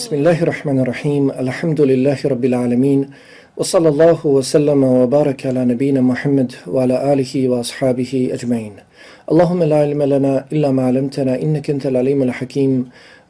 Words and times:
بسم 0.00 0.16
الله 0.16 0.42
الرحمن 0.42 0.80
الرحيم 0.80 1.30
الحمد 1.30 1.80
لله 1.80 2.18
رب 2.24 2.44
العالمين 2.44 3.10
وصلى 3.56 3.88
الله 3.88 4.26
وسلم 4.26 4.84
وبارك 4.84 5.46
على 5.46 5.64
نبينا 5.64 6.00
محمد 6.00 6.52
وعلى 6.66 7.12
آله 7.12 7.48
وأصحابه 7.48 8.30
أجمعين 8.32 8.72
اللهم 9.32 9.62
لا 9.62 9.76
علم 9.76 10.02
لنا 10.02 10.44
إلا 10.52 10.70
ما 10.70 10.82
علمتنا 10.86 11.42
إنك 11.42 11.70
أنت 11.70 11.86
العليم 11.86 12.22
الحكيم 12.22 12.88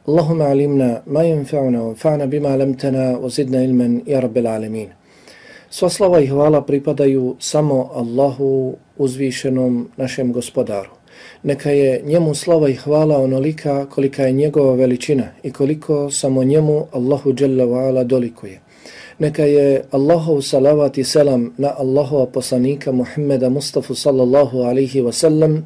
اللهم 0.09 0.41
علمنا 0.41 1.03
ما 1.07 1.23
ينفعنا 1.23 1.81
وانفعنا 1.81 2.25
بما 2.25 2.49
علمتنا 2.49 3.17
وزدنا 3.17 3.59
علما 3.59 4.01
يا 4.07 4.19
رب 4.19 4.37
العالمين 4.37 4.89
Sva 5.69 5.89
slava 5.89 6.19
i 6.19 6.27
hvala 6.27 6.61
pripadaju 6.65 7.35
samo 7.39 7.89
Allahu 7.93 8.75
uzvišenom 8.97 9.89
našem 9.97 10.33
gospodaru. 10.33 10.89
Neka 11.43 11.71
je 11.71 12.01
njemu 12.05 12.35
slava 12.35 12.69
i 12.69 12.75
hvala 12.75 13.17
onolika 13.17 13.85
kolika 13.85 14.23
je 14.23 14.31
njegova 14.31 14.73
veličina 14.75 15.23
i 15.43 15.51
koliko 15.51 16.11
samo 16.11 16.43
njemu 16.43 16.87
Allahu 16.91 17.33
Jalla 17.39 17.65
wa'ala 17.65 18.03
dolikuje. 18.03 18.59
Neka 19.19 19.43
je 19.43 19.83
Allahov 19.91 20.41
salavat 20.41 20.97
i 20.97 21.03
selam 21.03 21.53
na 21.57 21.73
Allahova 21.77 22.25
poslanika 22.25 22.91
Muhammeda 22.91 23.49
Mustafa 23.49 23.95
sallallahu 23.95 24.61
alihi 24.61 25.01
wasallam, 25.01 25.61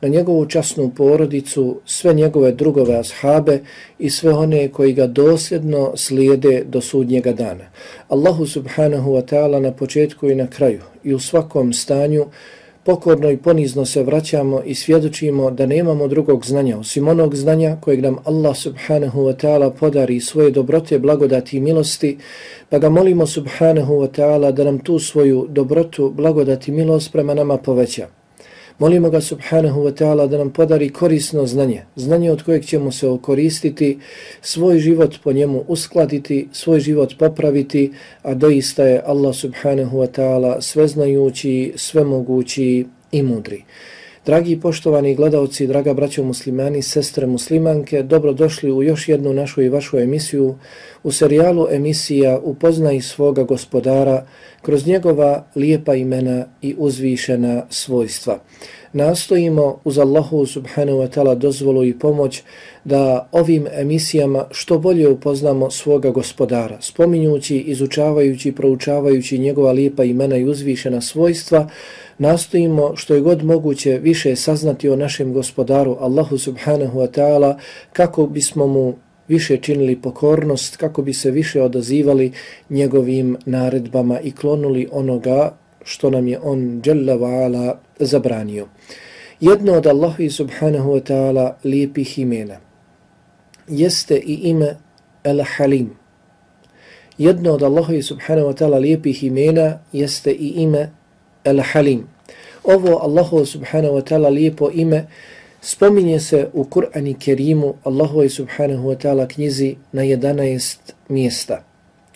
na 0.00 0.08
njegovu 0.08 0.46
časnu 0.46 0.90
porodicu, 0.96 1.80
sve 1.86 2.14
njegove 2.14 2.52
drugove 2.52 2.94
ashabe 2.98 3.60
i 3.98 4.10
sve 4.10 4.32
one 4.32 4.68
koji 4.68 4.92
ga 4.92 5.06
dosljedno 5.06 5.92
slijede 5.96 6.64
do 6.64 6.80
sudnjega 6.80 7.32
dana. 7.32 7.64
Allahu 8.08 8.46
subhanahu 8.46 9.12
wa 9.12 9.22
ta'ala 9.22 9.60
na 9.60 9.72
početku 9.72 10.30
i 10.30 10.34
na 10.34 10.46
kraju 10.46 10.80
i 11.04 11.14
u 11.14 11.18
svakom 11.18 11.72
stanju 11.72 12.26
pokorno 12.84 13.30
i 13.30 13.36
ponizno 13.36 13.84
se 13.84 14.02
vraćamo 14.02 14.62
i 14.64 14.74
svjedočimo 14.74 15.50
da 15.50 15.66
nemamo 15.66 16.08
drugog 16.08 16.46
znanja 16.46 16.78
osim 16.78 17.08
onog 17.08 17.34
znanja 17.36 17.76
kojeg 17.80 18.00
nam 18.00 18.16
Allah 18.24 18.56
subhanahu 18.56 19.20
wa 19.20 19.36
ta'ala 19.36 19.70
podari 19.70 20.20
svoje 20.20 20.50
dobrote, 20.50 20.98
blagodati 20.98 21.56
i 21.56 21.60
milosti, 21.60 22.18
pa 22.68 22.78
ga 22.78 22.88
molimo 22.88 23.26
subhanahu 23.26 23.94
wa 23.94 24.08
ta'ala 24.08 24.52
da 24.52 24.64
nam 24.64 24.78
tu 24.78 24.98
svoju 24.98 25.46
dobrotu, 25.48 26.10
blagodati 26.10 26.70
i 26.70 26.74
milost 26.74 27.12
prema 27.12 27.34
nama 27.34 27.56
poveća. 27.56 28.21
Molimo 28.82 29.10
ga 29.10 29.20
subhanahu 29.20 29.84
wa 29.86 29.92
ta'ala 29.94 30.26
da 30.26 30.38
nam 30.38 30.50
podari 30.50 30.88
korisno 30.90 31.46
znanje, 31.46 31.82
znanje 31.96 32.32
od 32.32 32.42
kojeg 32.42 32.64
ćemo 32.64 32.92
se 32.92 33.08
okoristiti, 33.08 33.98
svoj 34.40 34.78
život 34.78 35.14
po 35.24 35.32
njemu 35.32 35.64
uskladiti, 35.68 36.48
svoj 36.52 36.80
život 36.80 37.14
popraviti, 37.18 37.92
a 38.22 38.34
doista 38.34 38.84
je 38.84 39.02
Allah 39.06 39.34
subhanahu 39.34 39.98
wa 39.98 40.08
ta'ala 40.18 40.60
sveznajući, 40.60 41.72
svemogući 41.76 42.86
i 43.12 43.22
mudri. 43.22 43.62
Dragi 44.26 44.60
poštovani 44.60 45.14
gledalci, 45.14 45.66
draga 45.66 45.94
braćo 45.94 46.22
muslimani, 46.22 46.82
sestre 46.82 47.26
muslimanke, 47.26 48.02
dobrodošli 48.02 48.72
u 48.72 48.82
još 48.82 49.08
jednu 49.08 49.32
našu 49.32 49.62
i 49.62 49.68
vašu 49.68 49.98
emisiju 49.98 50.54
u 51.02 51.12
serijalu 51.12 51.66
emisija 51.70 52.38
Upoznaj 52.38 53.00
svoga 53.00 53.42
gospodara 53.42 54.26
kroz 54.62 54.86
njegova 54.86 55.44
lijepa 55.56 55.94
imena 55.94 56.44
i 56.62 56.74
uzvišena 56.78 57.62
svojstva. 57.70 58.38
Nastojimo 58.92 59.80
uz 59.84 59.98
Allahu 59.98 60.46
subhanahu 60.46 60.98
wa 60.98 61.08
ta'ala 61.08 61.34
dozvolu 61.34 61.84
i 61.84 61.98
pomoć 61.98 62.42
da 62.84 63.28
ovim 63.32 63.66
emisijama 63.72 64.44
što 64.50 64.78
bolje 64.78 65.08
upoznamo 65.08 65.70
svoga 65.70 66.10
gospodara, 66.10 66.76
spominjući, 66.80 67.58
izučavajući, 67.58 68.52
proučavajući 68.52 69.38
njegova 69.38 69.72
lijepa 69.72 70.04
imena 70.04 70.36
i 70.36 70.44
uzvišena 70.44 71.00
svojstva, 71.00 71.68
nastojimo 72.18 72.96
što 72.96 73.14
je 73.14 73.20
god 73.20 73.44
moguće 73.44 73.98
više 73.98 74.36
saznati 74.36 74.88
o 74.88 74.96
našem 74.96 75.32
gospodaru 75.32 75.96
Allahu 76.00 76.38
subhanahu 76.38 76.98
wa 76.98 77.20
ta'ala 77.20 77.54
kako 77.92 78.26
bismo 78.26 78.66
mu 78.66 78.94
više 79.28 79.56
činili 79.56 80.02
pokornost, 80.02 80.76
kako 80.76 81.02
bi 81.02 81.12
se 81.12 81.30
više 81.30 81.62
odazivali 81.62 82.32
njegovim 82.70 83.36
naredbama 83.46 84.20
i 84.20 84.32
klonuli 84.32 84.88
onoga 84.92 85.56
što 85.84 86.10
nam 86.10 86.28
je 86.28 86.38
on 86.42 86.82
jalla 86.84 87.12
wa 87.12 87.44
ala 87.44 87.80
zabranio. 87.98 88.66
Jedno 89.40 89.72
od 89.72 89.86
Allahi 89.86 90.30
subhanahu 90.30 90.92
wa 90.92 91.00
ta'ala 91.00 91.52
lijepih 91.64 92.18
imena 92.18 92.56
jeste 93.68 94.16
i 94.16 94.34
ime 94.34 94.76
El 95.24 95.42
Halim. 95.56 95.90
Jedno 97.18 97.52
od 97.52 97.62
Allahi 97.62 98.02
subhanahu 98.02 98.48
wa 98.48 98.54
ta'ala 98.54 98.80
lijepih 98.80 99.24
imena 99.24 99.78
jeste 99.92 100.30
i 100.32 100.48
ime 100.48 100.90
El 101.44 101.60
Halim. 101.72 102.06
Ovo 102.64 103.02
Allahu 103.02 103.46
subhanahu 103.46 103.98
wa 103.98 104.02
ta'ala 104.02 104.30
lijepo 104.30 104.70
ime 104.70 105.06
spominje 105.62 106.20
se 106.20 106.46
u 106.52 106.64
Kur'ani 106.64 107.14
Kerimu 107.14 107.74
Allahu 107.84 108.28
subhanahu 108.28 108.88
wa 108.88 108.94
ta'ala 108.94 109.26
knjizi 109.26 109.76
na 109.92 110.02
11 110.02 110.78
mjesta. 111.08 111.62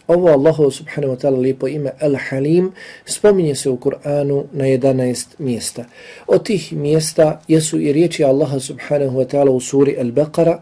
Ovo 0.09 0.29
Allahu 0.29 0.71
subhanahu 0.71 1.13
wa 1.13 1.17
ta'ala 1.17 1.39
lijepo 1.39 1.69
ime 1.69 1.91
El 2.01 2.17
Halim 2.17 2.73
spominje 3.05 3.55
se 3.55 3.71
u 3.71 3.77
Kur'anu 3.77 4.45
na 4.53 4.65
11 4.65 5.27
mjesta. 5.39 5.85
Od 6.27 6.45
tih 6.45 6.73
mjesta 6.73 7.41
jesu 7.49 7.81
i 7.81 7.93
riječi 7.93 8.25
Allaha 8.25 8.61
subhanahu 8.61 9.19
wa 9.19 9.27
ta'ala 9.27 9.51
u 9.51 9.61
suri 9.61 9.95
El 9.99 10.13
Baqara 10.13 10.59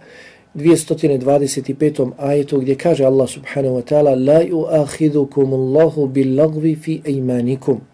225. 0.55 2.13
ajetu 2.19 2.61
gdje 2.61 2.75
kaže 2.75 3.05
Allah 3.05 3.29
subhanahu 3.29 3.75
wa 3.75 3.83
ta'ala 3.83 4.15
La 4.15 4.43
yu'ahidukum 4.43 5.55
Allahu 5.55 6.07
bil 6.07 6.37
lagvi 6.37 6.77
fi 6.77 7.03
ejmanikum 7.05 7.94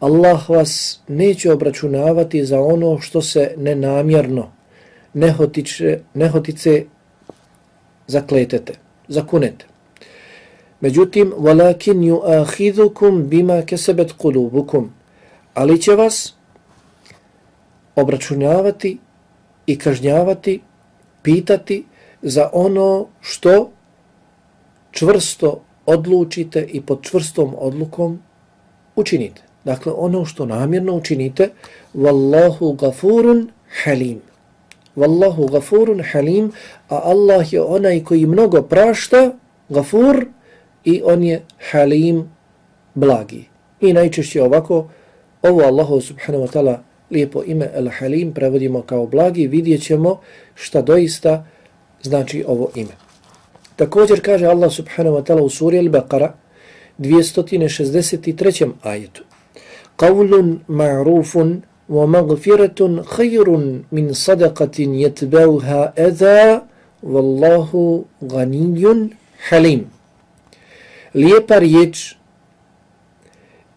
Allah 0.00 0.50
vas 0.50 1.00
neće 1.08 1.52
obračunavati 1.52 2.44
za 2.46 2.60
ono 2.60 3.00
što 3.00 3.22
se 3.22 3.54
nenamjerno, 3.56 4.52
nehotiče, 5.14 5.98
nehotice 6.14 6.84
zakletete, 8.06 8.72
zakunete. 9.08 9.66
Međutim, 10.80 11.32
walakin 11.38 12.00
yu'akhidhukum 12.12 13.22
bima 13.22 13.62
kasabat 13.62 14.10
qulubukum. 14.18 14.88
Ali 15.54 15.80
će 15.80 15.94
vas 15.94 16.34
obračunavati 17.96 18.98
i 19.66 19.78
kažnjavati, 19.78 20.60
pitati 21.22 21.84
za 22.22 22.50
ono 22.52 23.06
što 23.20 23.70
čvrsto 24.90 25.60
odlučite 25.86 26.66
i 26.72 26.80
pod 26.80 27.02
čvrstom 27.02 27.54
odlukom 27.58 28.22
učinite. 28.96 29.42
Dakle, 29.64 29.92
ono 29.92 30.24
što 30.24 30.46
namjerno 30.46 30.96
učinite, 30.96 31.50
Wallahu 31.94 32.76
gafurun 32.76 33.50
halim. 33.84 34.20
Wallahu 34.96 35.50
gafurun 35.50 36.02
halim, 36.12 36.52
a 36.88 37.00
Allah 37.04 37.52
je 37.52 37.62
onaj 37.62 38.04
koji 38.04 38.26
mnogo 38.26 38.62
prašta, 38.62 39.32
gafur, 39.68 40.26
i 40.84 41.02
on 41.04 41.22
je 41.22 41.42
halim, 41.70 42.30
blagi. 42.94 43.44
I 43.80 43.92
najčešće 43.92 44.42
ovako, 44.42 44.88
ovo 45.42 45.62
Allahu 45.62 46.00
subhanahu 46.00 46.44
wa 46.46 46.52
ta'ala 46.52 46.76
lijepo 47.10 47.42
ime 47.46 47.70
El 47.74 47.88
Halim 47.88 48.32
prevodimo 48.34 48.82
kao 48.82 49.06
blagi, 49.06 49.46
vidjet 49.46 49.82
ćemo 49.82 50.20
šta 50.54 50.82
doista 50.82 51.46
znači 52.02 52.44
ovo 52.48 52.68
ime. 52.74 52.92
Također 53.76 54.20
kaže 54.24 54.46
Allah 54.46 54.72
subhanahu 54.72 55.16
wa 55.16 55.24
ta'ala 55.24 55.40
u 55.40 55.48
suri 55.48 55.78
Al-Baqara 55.78 56.28
263. 56.98 58.70
ajetu 58.82 59.24
قول 59.97 60.57
معروف 60.69 61.39
ومغفرة 61.89 63.01
خير 63.01 63.47
من 63.91 64.13
صدقة 64.13 64.77
يتبعها 64.79 65.93
أذى 66.07 66.61
والله 67.03 68.03
غني 68.31 69.09
حليم 69.49 69.81
lijepa 71.13 71.59
riječ 71.59 72.15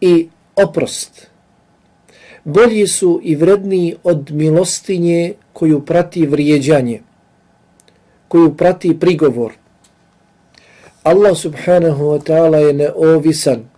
i 0.01 0.29
oprost 0.55 1.27
bolji 2.43 2.87
su 2.87 3.19
i 3.23 3.35
vredniji 3.35 3.95
od 4.03 4.31
milostinje 4.31 5.33
koju 5.53 5.85
prati 5.85 6.25
vrijeđanje, 6.25 7.01
koju 8.27 8.57
prati 8.57 8.99
prigovor. 8.99 9.53
Allah 11.03 11.37
subhanahu 11.37 12.03
wa 12.03 12.19
ta'ala 12.23 12.57
je 12.57 12.73
neovisan, 12.73 13.69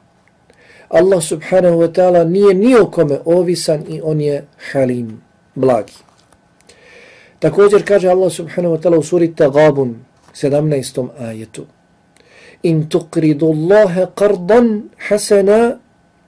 Allah 0.90 1.22
subhanahu 1.22 1.86
wa 1.86 1.88
ta'ala 1.88 2.24
nije 2.24 2.54
nijokome 2.54 3.18
ovisan 3.24 3.84
i 3.88 4.00
on 4.04 4.20
je 4.20 4.44
halim, 4.72 5.22
blagi. 5.54 5.92
Također 7.38 7.86
kaže 7.86 8.08
Allah 8.08 8.32
subhanahu 8.32 8.74
wa 8.74 8.80
ta'ala 8.82 8.98
u 8.98 9.02
suri 9.02 9.34
Tagabun, 9.34 9.96
17. 10.34 11.08
ajetu. 11.18 11.64
In 12.62 12.88
tuqridu 12.88 13.46
Allahe 13.46 14.06
qardan 14.14 14.90
hasana 15.08 15.78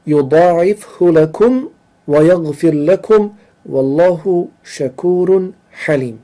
yuda'ifhu 0.06 1.12
lakum 1.14 1.68
wa 2.06 2.22
yagfir 2.22 2.74
lakum 2.74 3.34
wallahu 3.68 4.48
shakurun 4.62 5.52
halim. 5.86 6.18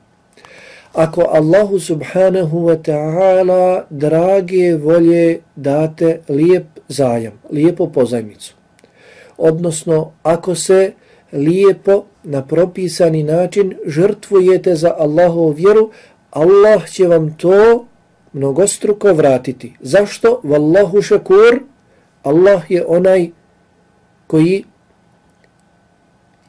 Ako 0.95 1.27
Allahu 1.31 1.81
subhanahu 1.81 2.71
wa 2.71 2.77
ta'ala 2.77 3.87
drage 3.91 4.77
volje 4.79 5.41
date 5.57 6.21
lijep 6.29 6.78
zajam, 6.89 7.33
lijepo 7.51 7.87
pozajmicu. 7.87 8.55
Odnosno, 9.39 10.13
ako 10.23 10.55
se 10.55 10.93
lijepo 11.33 12.05
na 12.25 12.47
propisani 12.47 13.23
način 13.23 13.77
žrtvujete 13.87 14.75
za 14.75 14.95
Allahovu 14.99 15.51
vjeru, 15.51 15.91
Allah 16.31 16.91
će 16.91 17.07
vam 17.07 17.37
to 17.37 17.87
mnogostruko 18.33 19.13
vratiti. 19.13 19.75
Zašto? 19.81 20.41
Wallahu 20.45 21.03
šakur, 21.03 21.63
Allah 22.23 22.71
je 22.71 22.85
onaj 22.87 23.31
koji 24.27 24.65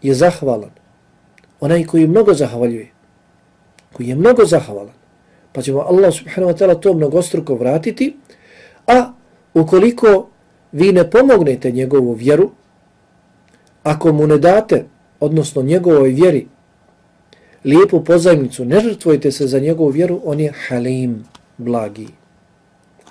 je 0.01 0.13
zahvalan. 0.13 0.71
Onaj 1.59 1.83
koji 1.83 2.07
mnogo 2.07 2.33
zahvaljuje. 2.33 2.91
Koji 3.93 4.07
je 4.07 4.15
mnogo 4.15 4.45
zahvalan. 4.45 4.93
Pa 5.53 5.61
ćemo 5.61 5.79
Allah 5.79 6.13
subhanahu 6.13 6.53
wa 6.53 6.57
ta'ala 6.57 6.79
to 6.79 6.93
mnogostruko 6.93 7.55
vratiti. 7.55 8.17
A 8.87 9.11
ukoliko 9.53 10.29
vi 10.71 10.91
ne 10.91 11.09
pomognete 11.09 11.71
njegovu 11.71 12.13
vjeru, 12.13 12.51
ako 13.83 14.13
mu 14.13 14.27
ne 14.27 14.37
date, 14.37 14.85
odnosno 15.19 15.61
njegovoj 15.61 16.09
vjeri, 16.09 16.47
lijepu 17.65 18.03
pozajmicu, 18.03 18.65
ne 18.65 18.79
žrtvojte 18.79 19.31
se 19.31 19.47
za 19.47 19.59
njegovu 19.59 19.89
vjeru, 19.89 20.21
on 20.25 20.39
je 20.39 20.53
halim 20.67 21.23
blagi. 21.57 22.07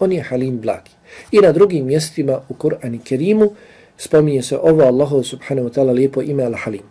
On 0.01 0.13
je 0.13 0.23
halim 0.23 0.61
blagi. 0.61 0.91
I 1.33 1.39
na 1.39 1.53
drugim 1.53 1.87
mjestima 1.87 2.41
u 2.49 2.55
Kur'an 2.55 2.99
Kerimu 2.99 3.51
spominje 3.97 4.43
se 4.43 4.59
ovo 4.59 4.83
Allahu 4.83 5.23
subhanahu 5.23 5.69
wa 5.69 5.73
ta'ala 5.73 5.93
lijepo 5.93 6.23
ime 6.23 6.45
Al-Halim. 6.45 6.83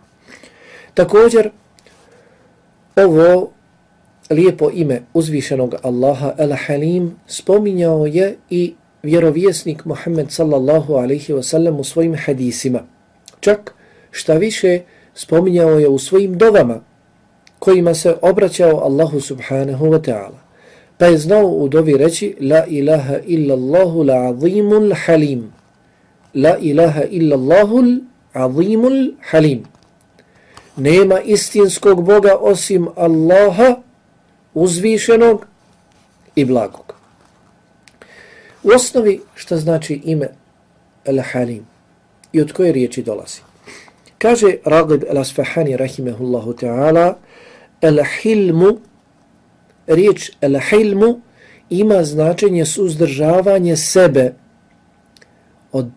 Također, 0.94 1.50
ovo 2.96 3.50
lijepo 4.30 4.70
ime 4.74 5.02
uzvišenog 5.14 5.74
Allaha 5.82 6.34
Al-Halim 6.38 7.10
spominjao 7.26 8.06
je 8.06 8.36
i 8.50 8.74
vjerovjesnik 9.08 9.84
Muhammed 9.84 10.30
sallallahu 10.30 10.94
alaihi 10.94 11.32
wasallam 11.32 11.80
u 11.80 11.84
svojim 11.84 12.16
hadisima. 12.16 12.82
Čak 13.40 13.74
šta 14.10 14.34
više 14.34 14.80
spominjao 15.14 15.78
je 15.78 15.88
u 15.88 15.98
svojim 15.98 16.38
dovama 16.38 16.80
kojima 17.58 17.94
se 17.94 18.16
obraćao 18.22 18.80
Allahu 18.84 19.20
subhanahu 19.20 19.86
wa 19.86 20.00
ta'ala. 20.00 20.40
Pa 20.98 21.06
je 21.06 21.18
znao 21.18 21.46
u 21.46 21.68
dovi 21.68 21.96
reći 21.96 22.36
La 22.40 22.66
ilaha 22.66 23.18
illallahu 23.24 24.02
la 24.02 24.18
azimul 24.28 24.92
halim. 25.04 25.52
La 26.34 26.58
ilaha 26.60 27.02
illallahu 27.10 27.82
azimul 28.32 29.12
halim. 29.30 29.64
Nema 30.76 31.20
istinskog 31.20 32.04
Boga 32.04 32.36
osim 32.40 32.88
Allaha 32.96 33.76
uzvišenog 34.54 35.46
i 36.36 36.44
blagog. 36.44 36.87
U 38.68 38.70
osnovi 38.74 39.20
šta 39.34 39.56
znači 39.56 40.00
ime 40.04 40.28
Al-Halim 41.04 41.62
i 42.32 42.40
od 42.40 42.52
koje 42.52 42.72
riječi 42.72 43.02
dolazi? 43.02 43.40
Kaže 44.18 44.54
Ragib 44.64 45.02
Al-Asfahani 45.02 45.76
rahimehullahu 45.76 46.52
ta'ala 46.52 47.14
Al-Hilmu 47.80 48.78
riječ 49.86 50.30
Al-Hilmu 50.40 51.20
ima 51.70 52.04
značenje 52.04 52.64
suzdržavanje 52.64 53.76
sebe 53.76 54.32
od 55.72 55.90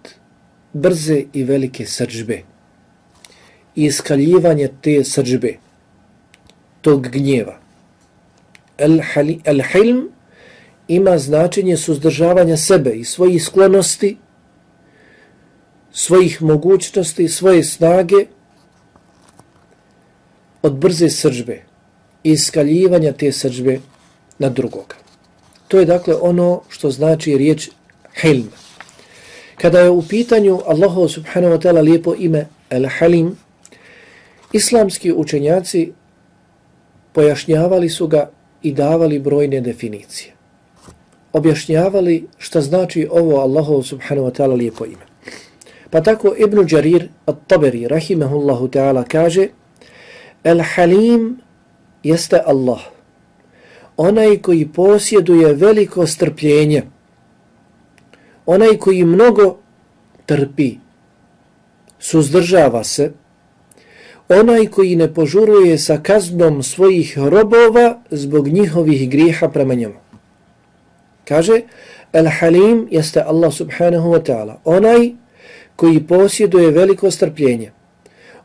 brze 0.74 1.24
i 1.34 1.44
velike 1.44 1.86
srđbe 1.86 2.42
i 3.76 3.86
iskaljivanje 3.86 4.70
te 4.82 5.04
srđbe 5.04 5.54
tog 6.82 7.08
gnjeva. 7.08 7.58
Al-Hilm 8.78 10.08
ima 10.88 11.18
značenje 11.18 11.78
suzdržavanja 11.78 12.58
sebe 12.58 12.92
i 12.92 13.04
svojih 13.06 13.44
sklonosti, 13.44 14.18
svojih 15.92 16.42
mogućnosti, 16.42 17.28
svoje 17.28 17.64
snage 17.64 18.26
od 20.62 20.76
brze 20.76 21.10
sržbe 21.10 21.62
i 22.24 22.32
iskaljivanja 22.32 23.12
te 23.12 23.32
sržbe 23.32 23.80
na 24.40 24.50
drugoga. 24.50 24.96
To 25.68 25.80
je 25.80 25.86
dakle 25.86 26.16
ono 26.22 26.62
što 26.70 26.92
znači 26.92 27.38
riječ 27.38 27.70
hilm. 28.22 28.50
Kada 29.58 29.80
je 29.80 29.90
u 29.90 30.02
pitanju 30.02 30.60
Allahov 30.66 31.08
subhanahu 31.08 31.54
wa 31.54 31.62
ta'ala 31.62 31.82
lijepo 31.82 32.16
ime 32.18 32.48
El-Halim, 32.70 33.32
islamski 34.54 35.14
učenjaci 35.14 35.92
pojašnjavali 37.14 37.90
su 37.90 38.08
ga 38.08 38.30
i 38.64 38.74
davali 38.74 39.20
brojne 39.20 39.62
definicije 39.62 40.41
objašnjavali 41.34 42.28
šta 42.38 42.62
znači 42.62 43.08
ovo 43.12 43.40
Allahovo 43.40 43.84
subhanahu 43.84 44.28
wa 44.28 44.32
ta'ala 44.32 44.58
lijepo 44.58 44.86
ime. 44.86 45.06
Pa 45.90 46.02
tako 46.02 46.36
Ibn 46.38 46.68
Jarir 46.70 47.10
at-Taberi 47.26 47.88
rahimahullahu 47.88 48.68
ta'ala 48.68 49.04
kaže 49.04 49.48
El-Halim 50.44 51.36
jeste 52.04 52.42
Allah. 52.46 52.80
Onaj 53.98 54.38
koji 54.38 54.68
posjeduje 54.68 55.54
veliko 55.54 56.08
strpljenje. 56.08 56.84
Onaj 58.46 58.78
koji 58.78 59.06
mnogo 59.06 59.58
trpi. 60.26 60.76
Suzdržava 62.00 62.84
se. 62.84 63.12
Onaj 64.30 64.66
koji 64.68 64.96
ne 64.96 65.14
požuruje 65.14 65.78
sa 65.78 65.98
kaznom 66.04 66.64
svojih 66.64 67.18
robova 67.18 68.02
zbog 68.12 68.48
njihovih 68.48 69.10
griha 69.10 69.50
prema 69.50 69.74
njemu. 69.74 70.01
Kaže, 71.32 71.62
Al-Halim 72.12 72.92
jeste 72.92 73.24
Allah 73.24 73.52
subhanahu 73.52 74.12
wa 74.12 74.20
ta'ala. 74.20 74.60
Onaj 74.66 75.12
koji 75.76 76.04
posjeduje 76.04 76.72
veliko 76.72 77.12
strpljenje. 77.12 77.72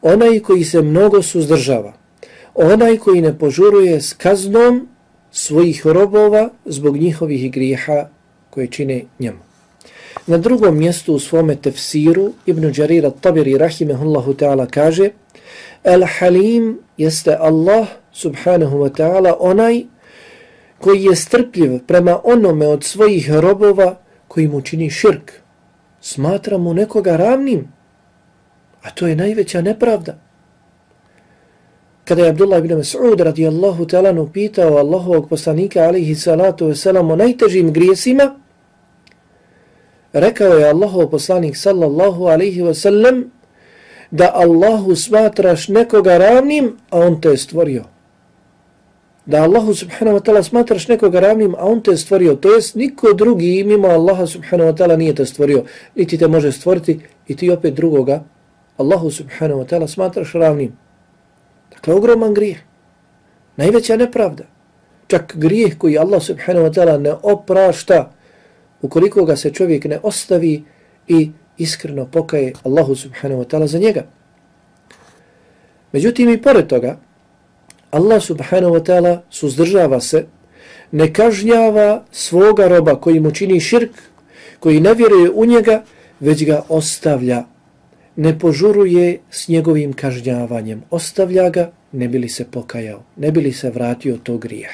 Onaj 0.03 0.41
koji 0.41 0.65
se 0.65 0.83
mnogo 0.83 1.23
suzdržava. 1.23 1.93
Onaj 2.55 2.97
koji 2.97 3.21
ne 3.21 3.39
požuruje 3.39 4.01
s 4.01 4.13
kaznom 4.13 4.89
svojih 5.31 5.87
robova 5.87 6.51
zbog 6.65 6.97
njihovih 6.97 7.53
grijeha 7.53 8.09
koje 8.51 8.67
čine 8.67 9.03
njemu. 9.19 9.39
Na 10.27 10.39
drugom 10.39 10.79
mjestu 10.79 11.15
u 11.15 11.19
svome 11.19 11.57
tefsiru 11.57 12.33
Ibn 12.47 12.73
Jarir 12.77 13.05
al-Tabiri 13.05 13.59
rahimehullahu 13.59 14.35
ta'ala 14.35 14.67
kaže 14.71 15.11
Al-Halim 15.85 16.79
jeste 16.97 17.35
Allah 17.35 17.87
subhanahu 18.13 18.79
wa 18.79 18.91
ta'ala 18.91 19.37
onaj 19.39 19.96
koji 20.79 21.05
je 21.05 21.17
strpljiv 21.17 21.79
prema 21.87 22.21
onome 22.25 22.67
od 22.67 22.85
svojih 22.85 23.31
robova 23.31 23.97
koji 24.29 24.49
mu 24.49 24.61
čini 24.61 24.91
širk, 24.91 25.33
smatra 26.01 26.59
mu 26.59 26.75
nekoga 26.75 27.17
ravnim, 27.17 27.69
a 28.83 28.91
to 28.91 29.07
je 29.07 29.17
najveća 29.17 29.61
nepravda. 29.61 30.19
Kada 32.05 32.23
je 32.23 32.29
Abdullah 32.29 32.59
ibn 32.59 32.75
Mas'ud 32.75 33.21
radijallahu 33.21 33.87
talanu 33.87 34.29
pitao 34.33 34.77
Allahovog 34.77 35.29
poslanika 35.29 35.81
alihi 35.81 36.15
salatu 36.15 36.69
wasalam 36.69 37.13
o 37.13 37.17
najtežim 37.17 37.73
grijesima, 37.73 38.35
rekao 40.13 40.53
je 40.53 40.69
Allahov 40.69 41.11
poslanik 41.11 41.57
sallallahu 41.57 42.27
alihi 42.27 42.63
wasalam 42.63 43.25
da 44.11 44.31
Allahu 44.35 44.97
smatraš 44.97 45.69
nekoga 45.69 46.19
ravnim, 46.19 46.77
a 46.91 46.99
on 46.99 47.21
te 47.21 47.29
je 47.29 47.37
stvorio 47.37 47.85
da 49.27 49.43
Allahu 49.43 49.75
subhanahu 49.75 50.19
wa 50.19 50.23
ta'ala 50.23 50.43
smatraš 50.43 50.89
nekoga 50.89 51.21
ravnim, 51.21 51.55
a 51.59 51.67
on 51.67 51.83
te 51.83 51.97
stvorio, 51.97 52.35
to 52.35 52.55
jest 52.55 52.75
niko 52.75 53.13
drugi 53.13 53.65
mimo 53.65 53.89
Allaha 53.89 54.27
subhanahu 54.27 54.71
wa 54.71 54.77
ta'ala 54.77 54.97
nije 54.97 55.15
te 55.15 55.27
stvorio, 55.27 55.65
niti 55.95 56.19
te 56.19 56.29
može 56.29 56.53
stvoriti 56.53 57.01
i 57.29 57.37
ti 57.37 57.51
opet 57.51 57.75
drugoga, 57.75 58.25
Allahu 58.77 59.11
subhanahu 59.11 59.61
wa 59.61 59.67
ta'ala 59.67 59.89
smatraš 59.89 60.33
ravnim. 60.33 60.73
Dakle, 61.75 61.95
ogroman 61.95 62.35
grijeh. 62.35 62.59
Najveća 63.57 63.97
nepravda. 63.97 64.45
Čak 65.07 65.37
grijeh 65.37 65.79
koji 65.79 65.99
Allah 65.99 66.23
subhanahu 66.23 66.67
wa 66.67 66.75
ta'ala 66.75 66.99
ne 66.99 67.13
oprašta 67.23 68.13
ukoliko 68.83 69.25
ga 69.25 69.37
se 69.37 69.51
čovjek 69.51 69.85
ne 69.85 69.99
ostavi 70.03 70.65
i 71.09 71.31
iskreno 71.59 72.07
pokaje 72.07 72.53
Allahu 72.63 72.95
subhanahu 72.95 73.43
wa 73.43 73.47
ta'ala 73.47 73.67
za 73.67 73.79
njega. 73.79 74.05
Međutim, 75.93 76.31
i 76.31 76.43
pored 76.43 76.67
toga, 76.67 76.99
Allah 77.91 78.21
subhanahu 78.23 78.75
wa 78.75 78.83
ta'ala 78.85 79.23
suzdržava 79.31 80.01
se, 80.01 80.27
ne 80.93 81.13
kažnjava 81.13 82.05
svoga 82.13 82.69
roba 82.69 83.01
koji 83.01 83.21
mu 83.21 83.31
čini 83.31 83.61
širk, 83.61 83.91
koji 84.61 84.81
ne 84.81 84.95
vjeruje 84.95 85.31
u 85.31 85.45
njega, 85.47 85.83
već 86.21 86.45
ga 86.45 86.63
ostavlja. 86.69 87.45
Ne 88.17 88.39
požuruje 88.39 89.19
s 89.31 89.49
njegovim 89.49 89.93
kažnjavanjem. 89.93 90.83
Ostavlja 90.91 91.51
ga, 91.51 91.71
ne 91.93 92.09
bili 92.09 92.29
se 92.29 92.45
pokajao, 92.45 93.03
ne 93.17 93.31
bili 93.31 93.53
se 93.53 93.71
vratio 93.71 94.17
to 94.17 94.39
grijeh. 94.39 94.71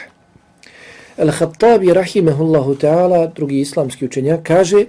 Al-Khattabi 1.19 1.93
rahimehullahu 1.93 2.75
ta'ala, 2.75 3.27
drugi 3.35 3.61
islamski 3.61 4.05
učenjak, 4.05 4.41
kaže 4.43 4.87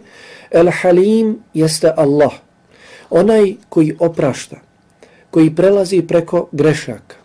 Al-Halim 0.52 1.36
jeste 1.54 1.92
Allah, 1.98 2.32
onaj 3.10 3.56
koji 3.70 3.96
oprašta, 4.00 4.56
koji 5.32 5.56
prelazi 5.56 6.02
preko 6.02 6.48
grešaka, 6.52 7.16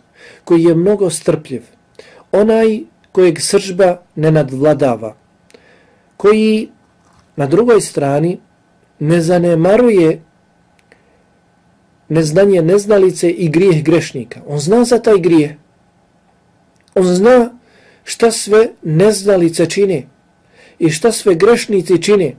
koji 0.49 0.63
je 0.63 0.75
mnogo 0.75 1.09
strpljiv, 1.09 1.61
onaj 2.31 2.79
kojeg 3.11 3.39
sržba 3.39 4.01
ne 4.15 4.31
nadvladava, 4.31 5.11
koji 6.17 6.69
na 7.35 7.45
drugoj 7.45 7.81
strani 7.81 8.39
ne 8.99 9.21
zanemaruje 9.21 10.23
neznanje 12.09 12.61
neznalice 12.61 13.29
i 13.29 13.49
grijeh 13.49 13.83
grešnika. 13.83 14.41
On 14.47 14.57
zna 14.59 14.83
za 14.83 14.99
taj 14.99 15.19
grijeh. 15.19 15.51
On 16.95 17.05
zna 17.05 17.51
šta 18.03 18.31
sve 18.31 18.71
neznalice 18.81 19.69
čine. 19.69 20.07
i 20.79 20.89
šta 20.89 21.11
sve 21.11 21.35
grešnici 21.35 22.01
čine 22.01 22.35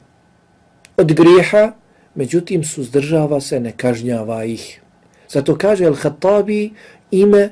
od 0.97 1.13
grijeha, 1.13 1.73
međutim 2.15 2.65
suzdržava 2.65 3.41
se, 3.41 3.61
ne 3.61 3.73
kažnjava 3.77 4.45
ih. 4.45 4.81
Zato 5.29 5.59
kaže 5.59 5.85
Al-Khattabi 5.85 6.71
ime 7.11 7.51